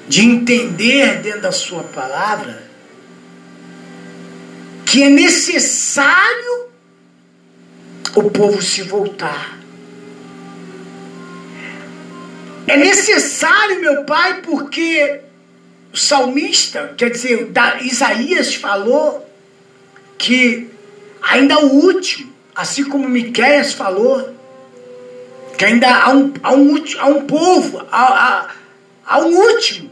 de 0.08 0.22
entender 0.22 1.22
dentro 1.22 1.42
da 1.42 1.52
sua 1.52 1.84
palavra 1.84 2.64
que 4.86 5.04
é 5.04 5.10
necessário 5.10 6.67
o 8.16 8.32
povo 8.32 8.62
se 8.62 8.82
voltar. 8.82 9.58
É 12.68 12.76
necessário, 12.76 13.80
meu 13.80 14.04
pai, 14.04 14.42
porque 14.42 15.22
o 15.94 15.98
salmista, 15.98 16.94
quer 16.98 17.10
dizer, 17.10 17.50
Isaías 17.82 18.56
falou 18.56 19.26
que 20.18 20.70
ainda 21.22 21.60
o 21.60 21.86
último, 21.86 22.34
assim 22.54 22.84
como 22.84 23.08
Miquéias 23.08 23.74
falou, 23.74 24.36
que 25.58 25.64
ainda 25.64 25.88
há 25.88 26.14
um, 26.14 26.34
há 26.44 26.54
um, 26.54 26.84
há 27.00 27.06
um 27.08 27.26
povo, 27.26 27.88
há, 27.90 28.04
há, 28.04 28.52
há 29.06 29.20
um 29.22 29.36
último, 29.36 29.90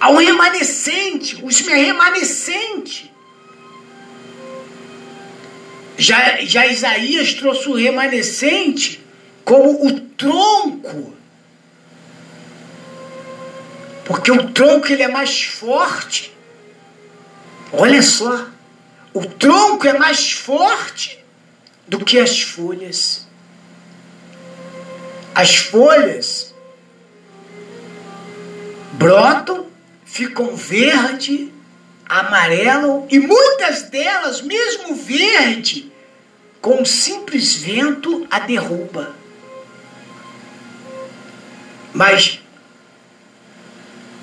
há 0.00 0.10
um 0.10 0.16
remanescente, 0.16 1.36
o 1.36 1.44
último 1.44 1.70
é 1.70 1.76
remanescente. 1.76 3.11
Já, 5.96 6.44
já 6.44 6.66
Isaías 6.66 7.34
trouxe 7.34 7.68
o 7.68 7.74
remanescente 7.74 9.04
como 9.44 9.86
o 9.86 10.00
tronco. 10.00 11.14
Porque 14.04 14.32
o 14.32 14.50
tronco 14.50 14.90
ele 14.90 15.02
é 15.02 15.08
mais 15.08 15.42
forte. 15.42 16.32
Olha 17.72 18.02
só. 18.02 18.48
O 19.14 19.24
tronco 19.26 19.86
é 19.86 19.98
mais 19.98 20.32
forte 20.32 21.22
do 21.86 22.04
que 22.04 22.18
as 22.18 22.40
folhas. 22.40 23.26
As 25.34 25.56
folhas 25.56 26.54
brotam, 28.92 29.66
ficam 30.04 30.54
verde, 30.56 31.51
amarelam 32.20 33.06
e 33.10 33.18
muitas 33.18 33.82
delas, 33.82 34.42
mesmo 34.42 34.94
verde, 34.94 35.90
com 36.60 36.82
um 36.82 36.84
simples 36.84 37.56
vento 37.56 38.26
a 38.30 38.38
derruba. 38.40 39.14
Mas 41.92 42.38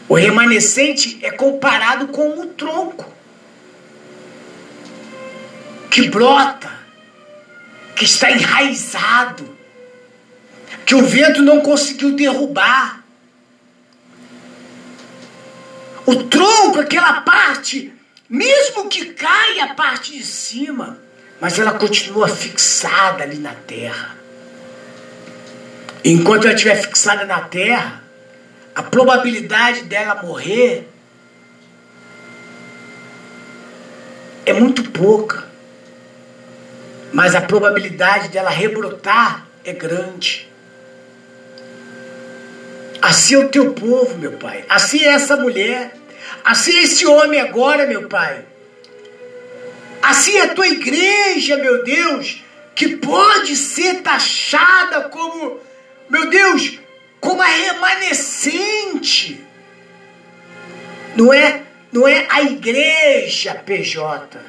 o 0.07 0.13
remanescente 0.13 1.19
é 1.23 1.31
comparado 1.31 2.07
com 2.09 2.39
o 2.39 2.45
tronco 2.47 3.11
que 5.89 6.07
brota, 6.09 6.71
que 7.95 8.05
está 8.05 8.31
enraizado, 8.31 9.57
que 10.85 10.93
o 10.93 11.03
vento 11.03 11.41
não 11.41 11.61
conseguiu 11.61 12.15
derrubar. 12.15 12.98
O 16.05 16.23
tronco, 16.23 16.79
aquela 16.79 17.21
parte, 17.21 17.93
mesmo 18.29 18.87
que 18.87 19.13
caia 19.13 19.65
a 19.65 19.73
parte 19.75 20.11
de 20.11 20.23
cima, 20.23 20.99
mas 21.39 21.57
ela 21.59 21.73
continua 21.73 22.27
fixada 22.27 23.23
ali 23.23 23.37
na 23.37 23.53
terra. 23.53 24.17
Enquanto 26.03 26.45
ela 26.45 26.53
estiver 26.53 26.75
fixada 26.75 27.25
na 27.25 27.41
terra, 27.41 28.03
a 28.73 28.83
probabilidade 28.83 29.83
dela 29.83 30.21
morrer 30.23 30.87
é 34.45 34.53
muito 34.53 34.83
pouca. 34.91 35.47
Mas 37.11 37.35
a 37.35 37.41
probabilidade 37.41 38.29
dela 38.29 38.49
rebrotar 38.49 39.45
é 39.63 39.73
grande. 39.73 40.48
Assim 43.01 43.35
é 43.35 43.37
o 43.37 43.49
teu 43.49 43.73
povo, 43.73 44.17
meu 44.17 44.33
pai. 44.33 44.65
Assim 44.67 45.03
é 45.03 45.09
essa 45.09 45.37
mulher. 45.37 45.93
Assim 46.43 46.77
é 46.77 46.83
esse 46.83 47.05
homem 47.05 47.39
agora, 47.39 47.85
meu 47.85 48.07
pai. 48.07 48.45
Assim 50.01 50.37
é 50.37 50.43
a 50.43 50.53
tua 50.53 50.67
igreja, 50.67 51.57
meu 51.57 51.83
Deus, 51.83 52.43
que 52.75 52.97
pode 52.97 53.55
ser 53.55 54.01
taxada 54.01 55.09
como, 55.09 55.59
meu 56.09 56.29
Deus, 56.29 56.79
como 57.19 57.41
a 57.41 57.45
remanescente. 57.45 59.45
Não 61.15 61.33
é, 61.33 61.63
não 61.91 62.07
é 62.07 62.25
a 62.29 62.41
igreja 62.41 63.55
PJ. 63.55 64.39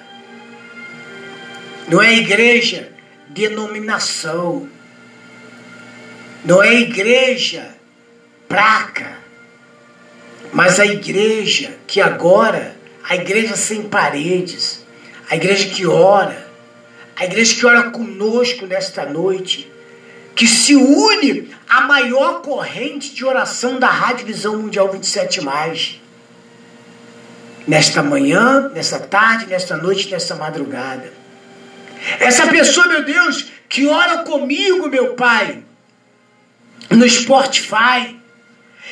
Não 1.89 2.01
é 2.01 2.09
a 2.09 2.13
igreja 2.13 2.93
denominação. 3.29 4.69
Não 6.45 6.63
é 6.63 6.69
a 6.69 6.75
igreja 6.75 7.80
placa. 8.51 9.19
Mas 10.53 10.81
a 10.81 10.85
igreja 10.85 11.79
que 11.87 12.01
agora, 12.01 12.77
a 13.09 13.15
igreja 13.15 13.55
sem 13.55 13.85
paredes, 13.85 14.85
a 15.31 15.37
igreja 15.37 15.69
que 15.69 15.87
ora, 15.87 16.49
a 17.15 17.25
igreja 17.25 17.55
que 17.55 17.65
ora 17.65 17.91
conosco 17.91 18.67
nesta 18.67 19.07
noite, 19.07 19.71
que 20.35 20.49
se 20.49 20.75
une 20.75 21.49
à 21.69 21.83
maior 21.83 22.43
corrente 22.43 23.15
de 23.15 23.25
oração 23.25 23.79
da 23.79 23.89
Rádio 23.89 24.27
Visão 24.27 24.59
Mundial 24.59 24.91
27 24.91 25.41
mais. 25.43 26.01
Nesta 27.69 28.03
manhã, 28.03 28.69
nesta 28.75 28.99
tarde, 28.99 29.47
nesta 29.47 29.77
noite, 29.77 30.11
nesta 30.11 30.35
madrugada. 30.35 31.13
Essa 32.19 32.49
pessoa, 32.49 32.89
meu 32.89 33.05
Deus, 33.05 33.47
que 33.69 33.87
ora 33.87 34.25
comigo, 34.25 34.89
meu 34.89 35.15
Pai, 35.15 35.63
no 36.91 37.09
Spotify, 37.09 38.20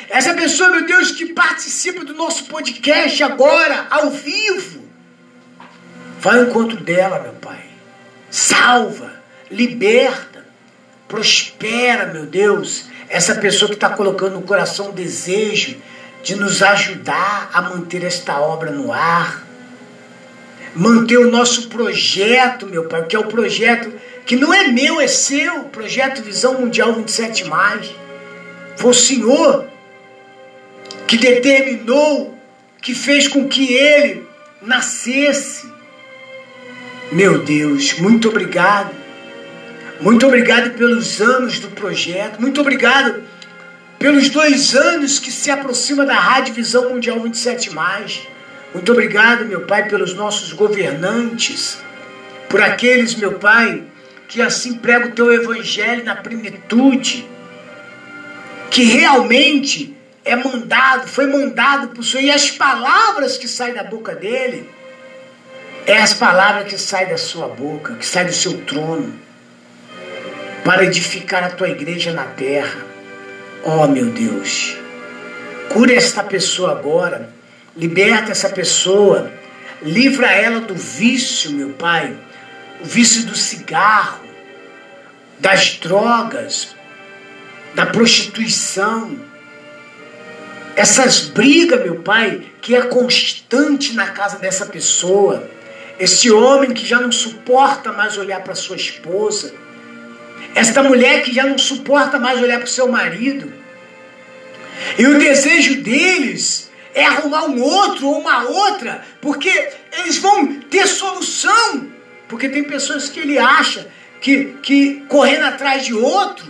essa 0.08 0.34
pessoa, 0.34 0.70
meu 0.70 0.86
Deus, 0.86 1.12
que 1.12 1.26
participa 1.26 2.04
do 2.04 2.14
nosso 2.14 2.44
podcast 2.44 3.22
agora, 3.22 3.86
ao 3.90 4.10
vivo. 4.10 4.88
Vai 6.20 6.38
ao 6.38 6.44
encontro 6.46 6.76
dela, 6.78 7.20
meu 7.20 7.34
Pai. 7.34 7.64
Salva, 8.30 9.12
liberta, 9.50 10.46
prospera, 11.06 12.06
meu 12.06 12.26
Deus. 12.26 12.86
Essa 13.08 13.34
pessoa 13.34 13.68
que 13.68 13.74
está 13.74 13.90
colocando 13.90 14.34
no 14.34 14.42
coração 14.42 14.90
o 14.90 14.92
desejo 14.92 15.76
de 16.22 16.34
nos 16.34 16.62
ajudar 16.62 17.50
a 17.52 17.62
manter 17.62 18.04
esta 18.04 18.40
obra 18.40 18.70
no 18.70 18.92
ar. 18.92 19.46
Manter 20.74 21.18
o 21.18 21.30
nosso 21.30 21.68
projeto, 21.68 22.66
meu 22.66 22.84
Pai, 22.84 23.04
que 23.06 23.16
é 23.16 23.18
o 23.18 23.26
projeto 23.26 23.92
que 24.26 24.36
não 24.36 24.52
é 24.52 24.68
meu, 24.68 25.00
é 25.00 25.08
seu, 25.08 25.64
projeto 25.64 26.22
Visão 26.22 26.60
Mundial 26.60 26.92
27. 26.92 27.44
Foi 28.76 28.90
o 28.90 28.94
Senhor 28.94 29.66
que 31.08 31.16
determinou, 31.16 32.38
que 32.82 32.94
fez 32.94 33.26
com 33.26 33.48
que 33.48 33.72
ele 33.72 34.26
nascesse. 34.60 35.66
Meu 37.10 37.38
Deus, 37.38 37.98
muito 37.98 38.28
obrigado. 38.28 38.94
Muito 40.02 40.26
obrigado 40.26 40.76
pelos 40.76 41.18
anos 41.20 41.58
do 41.60 41.68
projeto. 41.68 42.38
Muito 42.38 42.60
obrigado 42.60 43.22
pelos 43.98 44.28
dois 44.28 44.76
anos 44.76 45.18
que 45.18 45.32
se 45.32 45.50
aproxima 45.50 46.04
da 46.04 46.14
Rádio 46.14 46.52
Visão 46.52 46.90
Mundial 46.90 47.18
27. 47.20 47.70
Muito 48.74 48.92
obrigado, 48.92 49.46
meu 49.46 49.62
Pai, 49.62 49.88
pelos 49.88 50.12
nossos 50.12 50.52
governantes, 50.52 51.78
por 52.50 52.60
aqueles, 52.60 53.14
meu 53.14 53.32
Pai, 53.38 53.82
que 54.28 54.42
assim 54.42 54.74
pregam 54.74 55.08
o 55.08 55.12
teu 55.12 55.32
evangelho 55.32 56.04
na 56.04 56.14
plenitude, 56.14 57.26
que 58.70 58.84
realmente 58.84 59.97
é 60.28 60.36
mandado, 60.36 61.08
foi 61.08 61.26
mandado 61.26 61.88
por 61.88 62.04
Senhor, 62.04 62.24
e 62.24 62.30
as 62.30 62.50
palavras 62.50 63.38
que 63.38 63.48
saem 63.48 63.72
da 63.72 63.82
boca 63.82 64.14
dele 64.14 64.68
é 65.86 65.96
as 65.96 66.12
palavras 66.12 66.68
que 66.70 66.78
saem 66.78 67.08
da 67.08 67.16
sua 67.16 67.48
boca, 67.48 67.94
que 67.94 68.04
saem 68.04 68.26
do 68.26 68.32
seu 68.34 68.60
trono, 68.66 69.18
para 70.62 70.84
edificar 70.84 71.42
a 71.42 71.48
tua 71.48 71.70
igreja 71.70 72.12
na 72.12 72.24
terra. 72.24 72.84
Oh 73.64 73.88
meu 73.88 74.10
Deus, 74.10 74.76
cura 75.72 75.94
esta 75.94 76.22
pessoa 76.22 76.72
agora, 76.72 77.30
liberta 77.74 78.32
essa 78.32 78.50
pessoa, 78.50 79.32
livra 79.80 80.30
ela 80.30 80.60
do 80.60 80.74
vício, 80.74 81.52
meu 81.52 81.70
Pai, 81.70 82.14
o 82.82 82.84
vício 82.84 83.24
do 83.24 83.34
cigarro, 83.34 84.26
das 85.40 85.78
drogas, 85.78 86.76
da 87.74 87.86
prostituição 87.86 89.27
essas 90.78 91.22
brigas, 91.22 91.82
meu 91.82 91.96
pai, 91.96 92.40
que 92.62 92.72
é 92.76 92.82
constante 92.82 93.94
na 93.94 94.06
casa 94.06 94.38
dessa 94.38 94.64
pessoa. 94.64 95.50
Esse 95.98 96.30
homem 96.30 96.72
que 96.72 96.86
já 96.86 97.00
não 97.00 97.10
suporta 97.10 97.90
mais 97.90 98.16
olhar 98.16 98.40
para 98.44 98.54
sua 98.54 98.76
esposa. 98.76 99.52
Esta 100.54 100.80
mulher 100.80 101.24
que 101.24 101.34
já 101.34 101.44
não 101.44 101.58
suporta 101.58 102.16
mais 102.20 102.40
olhar 102.40 102.58
para 102.58 102.66
o 102.66 102.70
seu 102.70 102.86
marido. 102.86 103.52
E 104.96 105.04
o 105.04 105.18
desejo 105.18 105.82
deles 105.82 106.70
é 106.94 107.04
arrumar 107.04 107.46
um 107.46 107.60
outro 107.60 108.06
ou 108.06 108.20
uma 108.20 108.44
outra, 108.44 109.04
porque 109.20 109.50
eles 109.98 110.18
vão 110.18 110.60
ter 110.60 110.86
solução. 110.86 111.88
Porque 112.28 112.48
tem 112.48 112.62
pessoas 112.62 113.08
que 113.08 113.18
ele 113.18 113.36
acha 113.36 113.88
que, 114.20 114.54
que 114.62 115.02
correndo 115.08 115.46
atrás 115.46 115.84
de 115.84 115.92
outro 115.92 116.46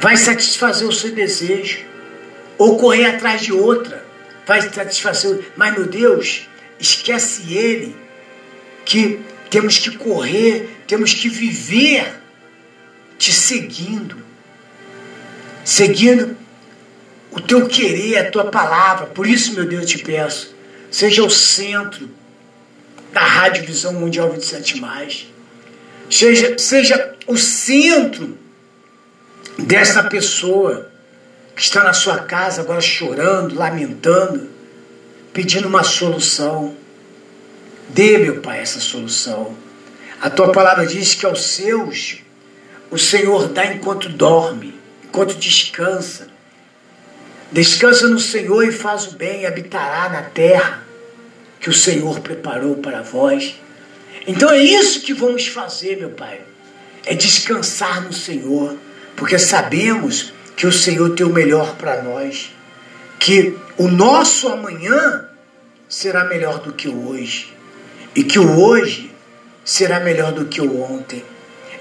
vai 0.00 0.16
satisfazer 0.16 0.88
o 0.88 0.92
seu 0.92 1.12
desejo 1.12 1.89
ou 2.60 2.76
correr 2.76 3.06
atrás 3.06 3.40
de 3.40 3.54
outra, 3.54 4.04
vai 4.46 4.60
satisfazer. 4.60 5.50
Mas, 5.56 5.72
meu 5.72 5.86
Deus, 5.86 6.46
esquece 6.78 7.54
ele 7.54 7.96
que 8.84 9.18
temos 9.48 9.78
que 9.78 9.96
correr, 9.96 10.82
temos 10.86 11.14
que 11.14 11.30
viver 11.30 12.20
te 13.16 13.32
seguindo, 13.32 14.18
seguindo 15.64 16.36
o 17.30 17.40
teu 17.40 17.66
querer, 17.66 18.18
a 18.18 18.30
tua 18.30 18.50
palavra. 18.50 19.06
Por 19.06 19.26
isso, 19.26 19.54
meu 19.54 19.64
Deus, 19.64 19.80
eu 19.80 19.88
te 19.88 19.98
peço, 20.04 20.54
seja 20.90 21.24
o 21.24 21.30
centro 21.30 22.10
da 23.10 23.22
Rádio 23.22 23.64
Visão 23.64 23.94
Mundial 23.94 24.30
27. 24.32 25.32
Seja, 26.10 26.58
seja 26.58 27.14
o 27.26 27.38
centro 27.38 28.36
dessa 29.56 30.02
pessoa 30.02 30.89
que 31.54 31.62
está 31.62 31.84
na 31.84 31.92
sua 31.92 32.18
casa 32.18 32.62
agora 32.62 32.80
chorando, 32.80 33.54
lamentando, 33.54 34.48
pedindo 35.32 35.68
uma 35.68 35.82
solução. 35.82 36.74
Dê, 37.88 38.18
meu 38.18 38.40
Pai, 38.40 38.60
essa 38.60 38.80
solução. 38.80 39.56
A 40.20 40.28
tua 40.28 40.52
palavra 40.52 40.86
diz 40.86 41.14
que 41.14 41.26
aos 41.26 41.42
seus 41.42 42.18
o 42.90 42.98
Senhor 42.98 43.48
dá 43.48 43.66
enquanto 43.66 44.08
dorme, 44.08 44.78
enquanto 45.04 45.34
descansa. 45.34 46.28
Descansa 47.52 48.08
no 48.08 48.18
Senhor 48.18 48.64
e 48.64 48.72
faz 48.72 49.06
o 49.06 49.16
bem, 49.16 49.42
e 49.42 49.46
habitará 49.46 50.08
na 50.08 50.22
terra 50.22 50.82
que 51.60 51.68
o 51.68 51.74
Senhor 51.74 52.20
preparou 52.20 52.76
para 52.76 53.02
vós. 53.02 53.56
Então 54.26 54.50
é 54.50 54.58
isso 54.58 55.00
que 55.00 55.12
vamos 55.12 55.46
fazer, 55.46 55.96
meu 55.96 56.10
Pai. 56.10 56.40
É 57.04 57.14
descansar 57.14 58.02
no 58.02 58.12
Senhor, 58.12 58.76
porque 59.16 59.38
sabemos 59.38 60.32
que 60.60 60.66
o 60.66 60.72
Senhor 60.72 61.14
tem 61.14 61.24
o 61.24 61.32
melhor 61.32 61.76
para 61.76 62.02
nós, 62.02 62.50
que 63.18 63.56
o 63.78 63.88
nosso 63.88 64.46
amanhã 64.46 65.26
será 65.88 66.26
melhor 66.26 66.58
do 66.58 66.74
que 66.74 66.86
o 66.86 67.08
hoje, 67.08 67.56
e 68.14 68.22
que 68.22 68.38
o 68.38 68.60
hoje 68.60 69.10
será 69.64 70.00
melhor 70.00 70.32
do 70.32 70.44
que 70.44 70.60
o 70.60 70.82
ontem. 70.82 71.24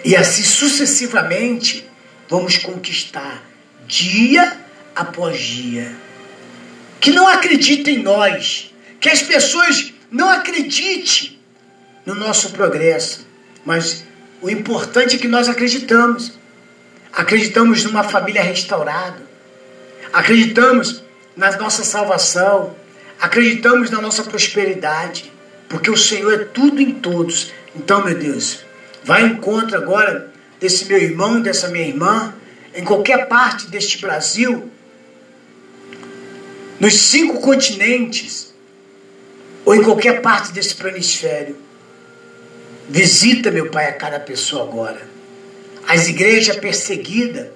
E 0.06 0.16
assim 0.16 0.44
sucessivamente 0.44 1.90
vamos 2.30 2.58
conquistar 2.58 3.44
dia 3.86 4.58
após 4.96 5.38
dia. 5.38 5.94
Que 7.02 7.12
não 7.12 7.28
acredite 7.28 7.92
em 7.92 8.02
nós, 8.02 8.74
que 9.02 9.10
as 9.10 9.22
pessoas 9.22 9.94
não 10.10 10.30
acreditem 10.30 11.38
no 12.06 12.16
nosso 12.16 12.52
progresso, 12.52 13.28
mas 13.66 14.06
o 14.42 14.50
importante 14.50 15.18
é 15.18 15.20
que 15.20 15.28
nós 15.28 15.50
acreditamos. 15.50 16.39
Acreditamos 17.14 17.84
numa 17.84 18.04
família 18.04 18.42
restaurada. 18.42 19.22
Acreditamos 20.14 21.04
na 21.36 21.52
nossa 21.58 21.84
salvação. 21.84 22.76
Acreditamos 23.20 23.90
na 23.90 24.02
nossa 24.02 24.24
prosperidade. 24.24 25.32
Porque 25.68 25.90
o 25.90 25.98
Senhor 25.98 26.34
é 26.34 26.46
tudo 26.46 26.82
em 26.82 26.96
todos. 26.96 27.52
Então, 27.76 28.04
meu 28.04 28.18
Deus, 28.18 28.66
vai 29.04 29.24
em 29.24 29.34
encontro 29.34 29.78
agora 29.78 30.32
desse 30.60 30.86
meu 30.86 30.98
irmão, 30.98 31.42
dessa 31.42 31.70
minha 31.70 31.88
irmã, 31.88 32.34
em 32.74 32.84
qualquer 32.84 33.28
parte 33.28 33.68
deste 33.68 34.00
Brasil, 34.00 34.70
nos 36.80 37.00
cinco 37.00 37.40
continentes, 37.40 38.54
ou 39.66 39.76
em 39.76 39.84
qualquer 39.84 40.22
parte 40.22 40.52
desse 40.52 40.76
planisfério. 40.76 41.58
Visita, 42.88 43.52
meu 43.52 43.70
Pai, 43.70 43.88
a 43.88 43.94
cada 43.94 44.20
pessoa 44.20 44.64
agora. 44.64 45.08
As 45.90 46.08
igrejas 46.08 46.56
perseguidas 46.56 47.48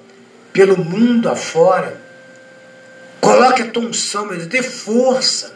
pelo 0.52 0.84
mundo 0.84 1.30
afora. 1.30 2.02
Coloque 3.22 3.62
a 3.62 3.68
tua 3.68 3.84
unção, 3.84 4.26
meu 4.26 4.38
Deus, 4.38 4.48
dê 4.48 4.64
força. 4.64 5.56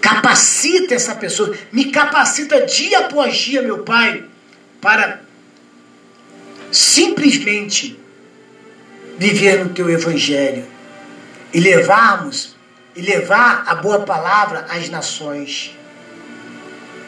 Capacita 0.00 0.94
essa 0.94 1.14
pessoa, 1.14 1.54
me 1.70 1.92
capacita 1.92 2.64
dia 2.64 3.00
após 3.00 3.36
dia, 3.36 3.60
meu 3.60 3.80
Pai, 3.80 4.24
para 4.80 5.20
simplesmente 6.70 8.00
viver 9.18 9.62
no 9.62 9.68
teu 9.74 9.90
evangelho 9.90 10.64
e 11.52 11.60
levarmos 11.60 12.56
e 12.96 13.02
levar 13.02 13.64
a 13.66 13.74
boa 13.74 14.00
palavra 14.00 14.64
às 14.70 14.88
nações. 14.88 15.76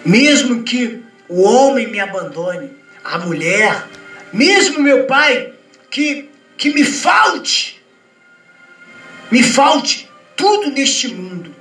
Mesmo 0.05 0.63
que 0.63 1.03
o 1.27 1.41
homem 1.41 1.91
me 1.91 1.99
abandone, 1.99 2.84
a 3.05 3.19
mulher, 3.19 3.87
mesmo 4.33 4.81
meu 4.81 5.05
pai, 5.05 5.53
que, 5.91 6.31
que 6.57 6.73
me 6.73 6.83
falte, 6.83 7.81
me 9.31 9.43
falte 9.43 10.09
tudo 10.35 10.71
neste 10.71 11.09
mundo, 11.09 11.55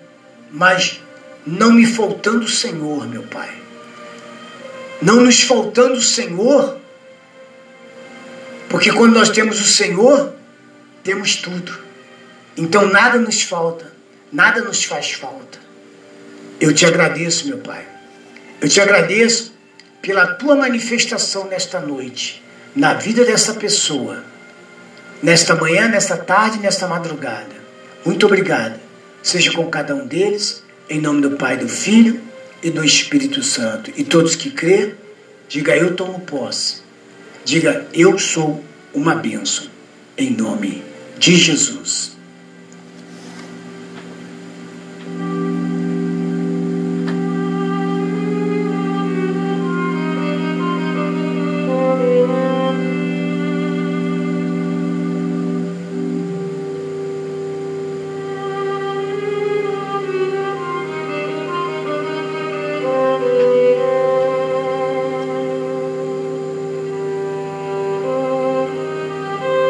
mas 0.51 1.01
não 1.45 1.73
me 1.73 1.85
faltando 1.85 2.45
o 2.45 2.49
Senhor, 2.49 3.07
meu 3.07 3.23
pai. 3.23 3.49
Não 5.01 5.19
nos 5.19 5.41
faltando 5.41 5.95
o 5.95 6.01
Senhor, 6.01 6.79
porque 8.69 8.91
quando 8.91 9.13
nós 9.13 9.29
temos 9.29 9.59
o 9.59 9.65
Senhor, 9.65 10.33
temos 11.03 11.35
tudo. 11.35 11.77
Então 12.55 12.87
nada 12.87 13.19
nos 13.19 13.41
falta, 13.41 13.93
nada 14.31 14.61
nos 14.61 14.83
faz 14.83 15.11
falta. 15.11 15.59
Eu 16.59 16.73
te 16.73 16.85
agradeço, 16.85 17.47
meu 17.47 17.57
Pai. 17.57 17.85
Eu 18.61 18.69
te 18.69 18.79
agradeço 18.79 19.52
pela 20.03 20.27
tua 20.27 20.53
manifestação 20.53 21.47
nesta 21.47 21.79
noite, 21.79 22.43
na 22.75 22.93
vida 22.93 23.23
dessa 23.23 23.53
pessoa, 23.53 24.21
nesta 25.21 25.55
manhã, 25.55 25.87
nesta 25.87 26.17
tarde, 26.17 26.59
nesta 26.59 26.85
madrugada. 26.89 27.55
Muito 28.05 28.25
obrigado. 28.25 28.77
Seja 29.23 29.53
com 29.53 29.65
cada 29.67 29.95
um 29.95 30.05
deles, 30.05 30.61
em 30.89 30.99
nome 30.99 31.21
do 31.21 31.37
Pai, 31.37 31.55
do 31.55 31.69
Filho 31.69 32.21
e 32.61 32.69
do 32.69 32.83
Espírito 32.83 33.41
Santo. 33.41 33.93
E 33.95 34.03
todos 34.03 34.35
que 34.35 34.51
crê, 34.51 34.93
diga 35.47 35.73
eu 35.77 35.95
tomo 35.95 36.19
posse. 36.19 36.81
Diga 37.45 37.87
eu 37.93 38.19
sou 38.19 38.61
uma 38.93 39.15
bênção, 39.15 39.67
em 40.17 40.31
nome 40.31 40.83
de 41.17 41.37
Jesus. 41.37 42.12